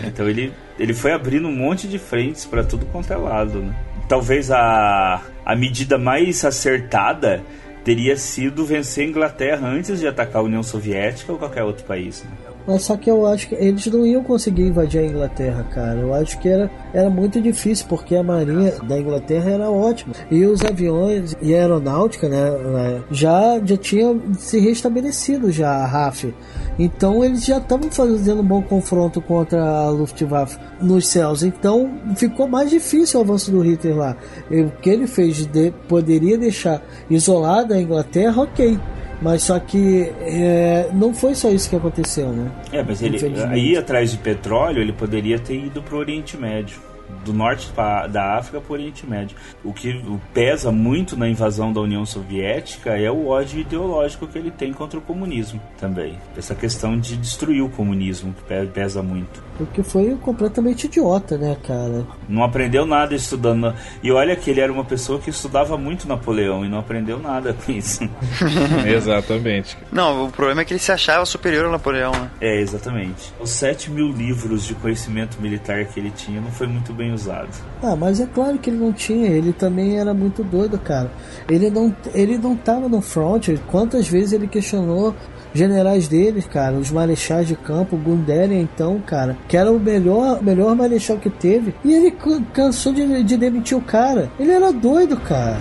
[0.06, 3.60] então ele, ele foi abrindo um monte de frentes para tudo quanto é lado.
[3.60, 3.74] Né?
[4.06, 7.42] Talvez a, a medida mais acertada
[7.82, 12.22] teria sido vencer a Inglaterra antes de atacar a União Soviética ou qualquer outro país.
[12.22, 12.49] Né?
[12.66, 15.98] Mas só que eu acho que eles não iam conseguir invadir a Inglaterra, cara.
[15.98, 20.14] Eu acho que era, era muito difícil, porque a marinha da Inglaterra era ótima.
[20.30, 26.34] E os aviões e a aeronáutica, né, já, já tinha se restabelecido já a RAF.
[26.78, 31.42] Então eles já estavam fazendo um bom confronto contra a Luftwaffe nos céus.
[31.42, 34.16] Então ficou mais difícil o avanço do Hitler lá.
[34.50, 38.78] E o que ele fez de, poderia deixar isolada a Inglaterra, ok.
[39.20, 42.50] Mas só que é, não foi só isso que aconteceu, né?
[42.72, 43.18] É, mas ele
[43.48, 46.89] aí atrás de petróleo ele poderia ter ido para o Oriente Médio
[47.24, 47.70] do norte
[48.10, 49.36] da África para o Oriente Médio.
[49.64, 50.02] O que
[50.32, 54.98] pesa muito na invasão da União Soviética é o ódio ideológico que ele tem contra
[54.98, 56.18] o comunismo também.
[56.36, 59.42] Essa questão de destruir o comunismo que pesa muito.
[59.56, 62.06] Porque foi completamente idiota, né, cara?
[62.28, 63.74] Não aprendeu nada estudando.
[64.02, 67.52] E olha que ele era uma pessoa que estudava muito Napoleão e não aprendeu nada
[67.52, 68.08] com isso.
[68.86, 69.76] exatamente.
[69.92, 72.30] Não, o problema é que ele se achava superior a Napoleão, né?
[72.40, 73.32] É, exatamente.
[73.38, 77.48] Os 7 mil livros de conhecimento militar que ele tinha não foi muito bem usado.
[77.82, 81.10] Ah, mas é claro que ele não tinha, ele também era muito doido, cara.
[81.48, 83.48] Ele não, ele não tava no front.
[83.66, 85.14] Quantas vezes ele questionou
[85.52, 90.74] generais deles, cara, os marechais de campo, Gunderian, então, cara, que era o melhor, melhor
[90.76, 92.14] marechal que teve, e ele
[92.52, 94.30] cansou de, de demitir o cara.
[94.38, 95.58] Ele era doido, cara.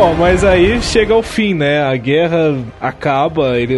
[0.00, 1.82] Oh, mas aí chega ao fim, né?
[1.82, 3.74] A guerra acaba, ele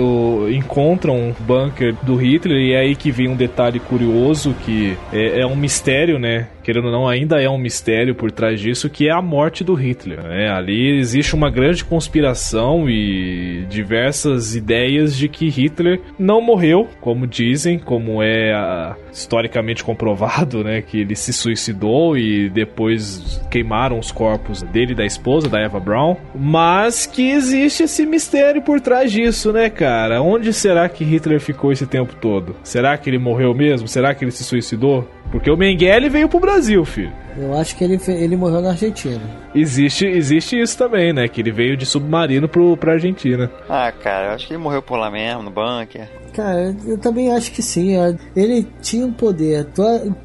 [0.54, 5.40] encontra um bunker do Hitler e é aí que vem um detalhe curioso que é,
[5.40, 6.48] é um mistério, né?
[6.62, 9.74] Querendo ou não, ainda é um mistério por trás disso, que é a morte do
[9.74, 10.22] Hitler.
[10.22, 10.50] Né?
[10.50, 17.78] Ali existe uma grande conspiração e diversas ideias de que Hitler não morreu, como dizem,
[17.78, 20.82] como é a, historicamente comprovado, né?
[20.82, 25.80] Que ele se suicidou e depois queimaram os corpos dele e da esposa, da Eva
[25.80, 26.16] Brown.
[26.34, 30.22] Mas que existe esse mistério por trás disso, né, cara?
[30.22, 32.56] Onde será que Hitler ficou esse tempo todo?
[32.62, 33.88] Será que ele morreu mesmo?
[33.88, 35.08] Será que ele se suicidou?
[35.30, 36.49] Porque o Mengele veio pro Brasil,
[36.84, 37.12] filho.
[37.36, 39.20] Eu acho que ele, ele morreu na Argentina.
[39.54, 41.28] Existe, existe isso também, né?
[41.28, 43.50] Que ele veio de submarino pro, pra Argentina.
[43.68, 46.08] Ah, cara, eu acho que ele morreu por lá mesmo, no bunker.
[46.32, 47.92] Cara, eu também acho que sim.
[48.34, 49.66] Ele tinha um poder.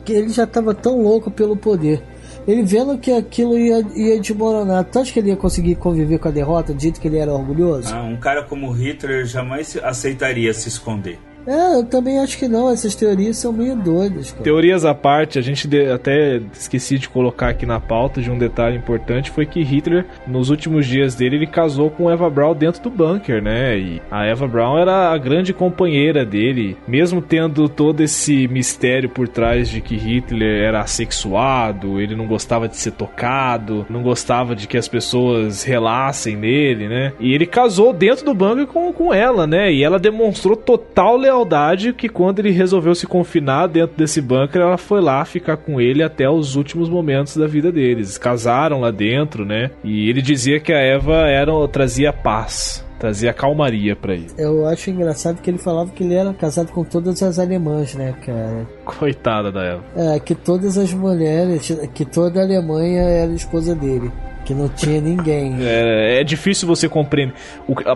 [0.08, 2.02] Ele já tava tão louco pelo poder.
[2.48, 6.28] Ele vendo que aquilo ia, ia desmoronar, tu acha que ele ia conseguir conviver com
[6.28, 7.92] a derrota, dito que ele era orgulhoso?
[7.92, 11.18] Ah, um cara como Hitler jamais aceitaria se esconder.
[11.48, 12.70] É, eu também acho que não.
[12.70, 14.32] Essas teorias são meio doidas.
[14.32, 14.44] Cara.
[14.44, 18.78] Teorias à parte, a gente até esqueci de colocar aqui na pauta de um detalhe
[18.78, 22.90] importante foi que Hitler, nos últimos dias dele, ele casou com Eva Braun dentro do
[22.90, 23.78] bunker, né?
[23.78, 29.28] E a Eva Braun era a grande companheira dele, mesmo tendo todo esse mistério por
[29.28, 34.68] trás de que Hitler era assexuado, ele não gostava de ser tocado, não gostava de
[34.68, 37.14] que as pessoas relassem nele, né?
[37.20, 39.72] E ele casou dentro do bunker com, com ela, né?
[39.72, 44.62] E ela demonstrou total lealdade lealdade que quando ele resolveu se confinar dentro desse bunker,
[44.62, 48.18] ela foi lá ficar com ele até os últimos momentos da vida deles.
[48.18, 49.72] Casaram lá dentro, né?
[49.84, 54.28] E ele dizia que a Eva era, trazia paz trazia calmaria para ele.
[54.38, 58.16] Eu acho engraçado que ele falava que ele era casado com todas as alemãs, né,
[58.26, 58.66] cara?
[58.84, 59.84] Coitada da Eva.
[59.96, 64.12] É, que todas as mulheres, que toda a Alemanha era esposa dele.
[64.46, 65.56] Que não tinha ninguém.
[65.62, 67.36] É, é difícil você compreender.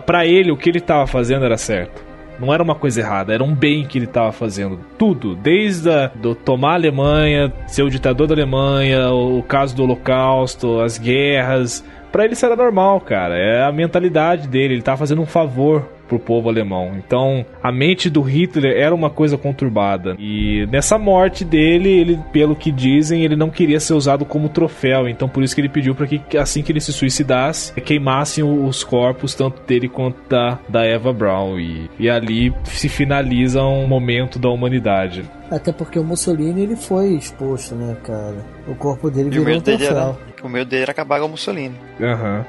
[0.04, 2.09] Para ele, o que ele tava fazendo era certo.
[2.40, 4.80] Não era uma coisa errada, era um bem que ele estava fazendo.
[4.96, 9.82] Tudo, desde a, do tomar a Alemanha, ser o ditador da Alemanha, o, caso do
[9.82, 13.36] Holocausto, as guerras, para ele isso era normal, cara.
[13.36, 16.92] É a mentalidade dele, ele tá fazendo um favor pro povo alemão.
[16.96, 20.16] Então, a mente do Hitler era uma coisa conturbada.
[20.18, 25.08] E nessa morte dele, ele, pelo que dizem, ele não queria ser usado como troféu.
[25.08, 28.82] Então, por isso que ele pediu para que assim que ele se suicidasse, queimassem os
[28.82, 31.60] corpos tanto dele quanto da, da Eva Braun.
[31.60, 35.22] E, e ali se finaliza um momento da humanidade.
[35.48, 38.44] Até porque o Mussolini ele foi exposto, né, cara?
[38.66, 39.86] O corpo dele E o virou um troféu.
[39.96, 41.74] era, o medo dele era acabar com o Mussolini.
[42.00, 42.44] Aham.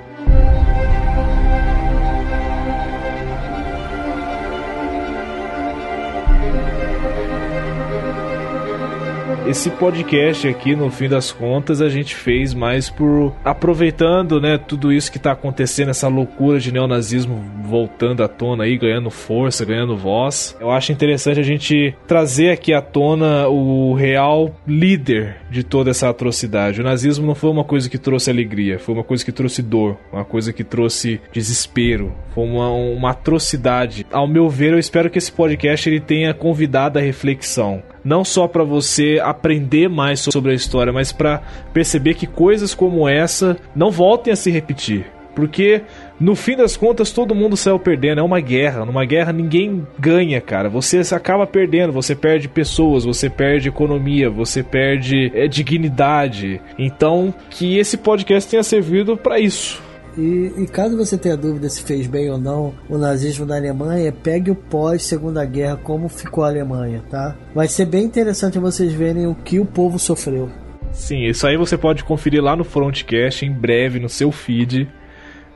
[9.48, 14.94] Esse podcast aqui, no fim das contas, a gente fez mais por aproveitando, né, tudo
[14.94, 19.98] isso que tá acontecendo, essa loucura de neonazismo voltando à tona aí, ganhando força, ganhando
[19.98, 20.56] voz.
[20.60, 26.08] Eu acho interessante a gente trazer aqui à tona o real líder de toda essa
[26.08, 26.80] atrocidade.
[26.80, 29.98] O nazismo não foi uma coisa que trouxe alegria, foi uma coisa que trouxe dor,
[30.14, 34.06] uma coisa que trouxe desespero, foi uma, uma atrocidade.
[34.12, 38.48] Ao meu ver, eu espero que esse podcast ele tenha convidado a reflexão não só
[38.48, 41.42] para você aprender mais sobre a história, mas para
[41.74, 45.06] perceber que coisas como essa não voltem a se repetir.
[45.36, 45.82] Porque
[46.20, 48.86] no fim das contas todo mundo saiu perdendo, é uma guerra.
[48.86, 50.70] Numa guerra ninguém ganha, cara.
[50.70, 56.62] Você acaba perdendo, você perde pessoas, você perde economia, você perde é, dignidade.
[56.78, 59.82] Então, que esse podcast tenha servido para isso.
[60.18, 64.12] E, e caso você tenha dúvida se fez bem ou não o nazismo na Alemanha,
[64.12, 67.36] pegue o pós Segunda Guerra, como ficou a Alemanha, tá?
[67.56, 70.50] Vai ser bem interessante vocês verem o que o povo sofreu.
[70.92, 74.90] Sim, isso aí você pode conferir lá no Frontcast em breve no seu feed.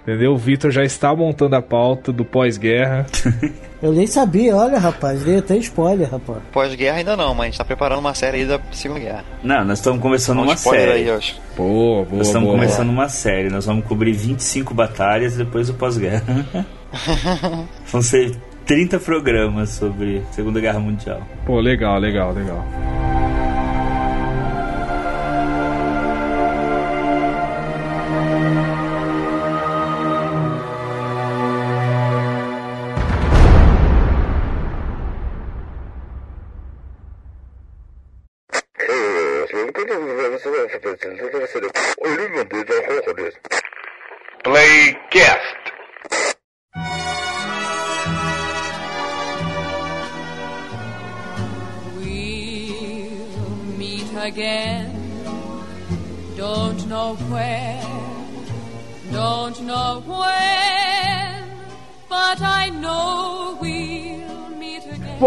[0.07, 0.33] Entendeu?
[0.33, 3.07] O Vitor já está montando a pauta do pós-guerra.
[3.81, 6.39] Eu nem sabia, olha rapaz, dei até spoiler, rapaz.
[6.51, 9.23] Pós-guerra ainda não, mas tá preparando uma série aí da Segunda Guerra.
[9.43, 10.99] Não, nós estamos começando Um uma spoiler série.
[11.01, 11.35] aí, eu acho.
[11.57, 12.59] Boa, boa, Nós estamos boa.
[12.59, 13.49] começando uma série.
[13.49, 16.23] Nós vamos cobrir 25 batalhas e depois o pós-guerra.
[17.91, 18.35] Vão ser
[18.65, 21.21] 30 programas sobre Segunda Guerra Mundial.
[21.45, 22.65] Pô, legal, legal, legal.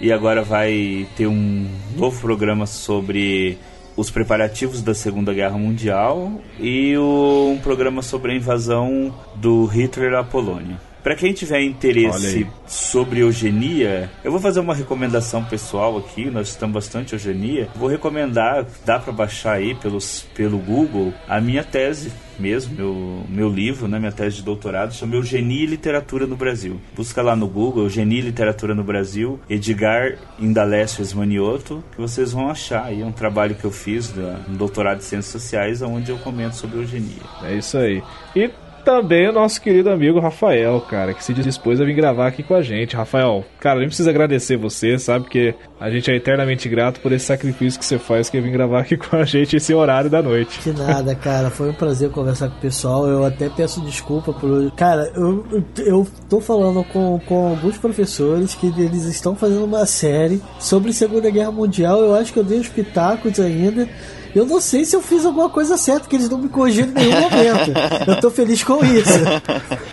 [0.00, 1.66] e agora vai ter um
[1.96, 3.58] novo programa sobre
[3.96, 10.14] os preparativos da Segunda Guerra Mundial e o- um programa sobre a invasão do Hitler
[10.14, 10.76] à Polônia.
[11.02, 16.74] Para quem tiver interesse sobre eugenia, eu vou fazer uma recomendação pessoal aqui, nós estamos
[16.74, 17.68] bastante eugenia.
[17.74, 23.48] Vou recomendar, dá para baixar aí pelos, pelo Google, a minha tese mesmo, meu, meu
[23.48, 26.80] livro, né, minha tese de doutorado, chama Eugenia e Literatura no Brasil.
[26.96, 32.50] Busca lá no Google, Eugenia e Literatura no Brasil, Edgar Indalécio Esmanioto, que vocês vão
[32.50, 36.10] achar aí, é um trabalho que eu fiz da, um doutorado de Ciências Sociais, onde
[36.10, 37.22] eu comento sobre eugenia.
[37.42, 38.02] É isso aí.
[38.34, 38.50] E
[38.84, 42.54] também o nosso querido amigo Rafael, cara, que se dispôs a vir gravar aqui com
[42.54, 42.96] a gente.
[42.96, 45.28] Rafael, cara, gente precisa agradecer você, sabe?
[45.28, 48.52] Que a gente é eternamente grato por esse sacrifício que você faz, que é vir
[48.52, 50.58] gravar aqui com a gente esse horário da noite.
[50.60, 53.06] Que nada, cara, foi um prazer conversar com o pessoal.
[53.06, 54.70] Eu até peço desculpa por.
[54.72, 55.44] Cara, eu,
[55.78, 61.30] eu tô falando com, com alguns professores que eles estão fazendo uma série sobre Segunda
[61.30, 62.00] Guerra Mundial.
[62.00, 63.88] Eu acho que eu dei uns pitacos ainda.
[64.34, 66.94] Eu não sei se eu fiz alguma coisa certa, que eles não me corrigiram em
[66.94, 67.72] nenhum momento.
[68.06, 69.18] Eu tô feliz com isso.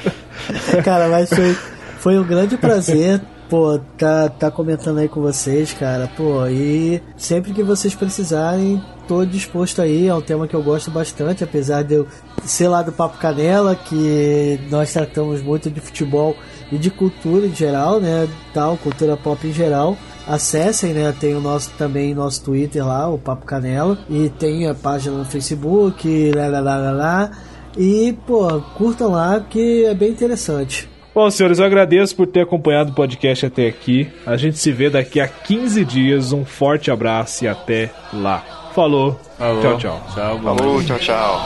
[0.84, 1.58] cara, mas foi,
[2.00, 7.54] foi um grande prazer pô, tá, tá comentando aí com vocês, cara, pô, e sempre
[7.54, 11.96] que vocês precisarem, tô disposto aí, é um tema que eu gosto bastante, apesar de
[11.96, 12.08] eu
[12.44, 16.36] ser lá do Papo Canela, que nós tratamos muito de futebol
[16.72, 19.98] e de cultura em geral, né, tal, cultura pop em geral,
[20.28, 21.14] acessem, né?
[21.18, 25.26] Tem o nosso também nosso Twitter lá, o Papo Canela, e tem a página no
[25.26, 26.92] Facebook, lá lá lá lá.
[26.92, 27.32] lá.
[27.78, 30.90] E, pô, curtam lá que é bem interessante.
[31.14, 34.08] Bom, senhores, eu agradeço por ter acompanhado o podcast até aqui.
[34.26, 36.32] A gente se vê daqui a 15 dias.
[36.32, 38.44] Um forte abraço e até lá.
[38.76, 39.20] Falou.
[39.38, 39.62] Falou.
[39.62, 40.04] Tchau, tchau.
[40.14, 41.42] Tchau, Falou, tchau, tchau.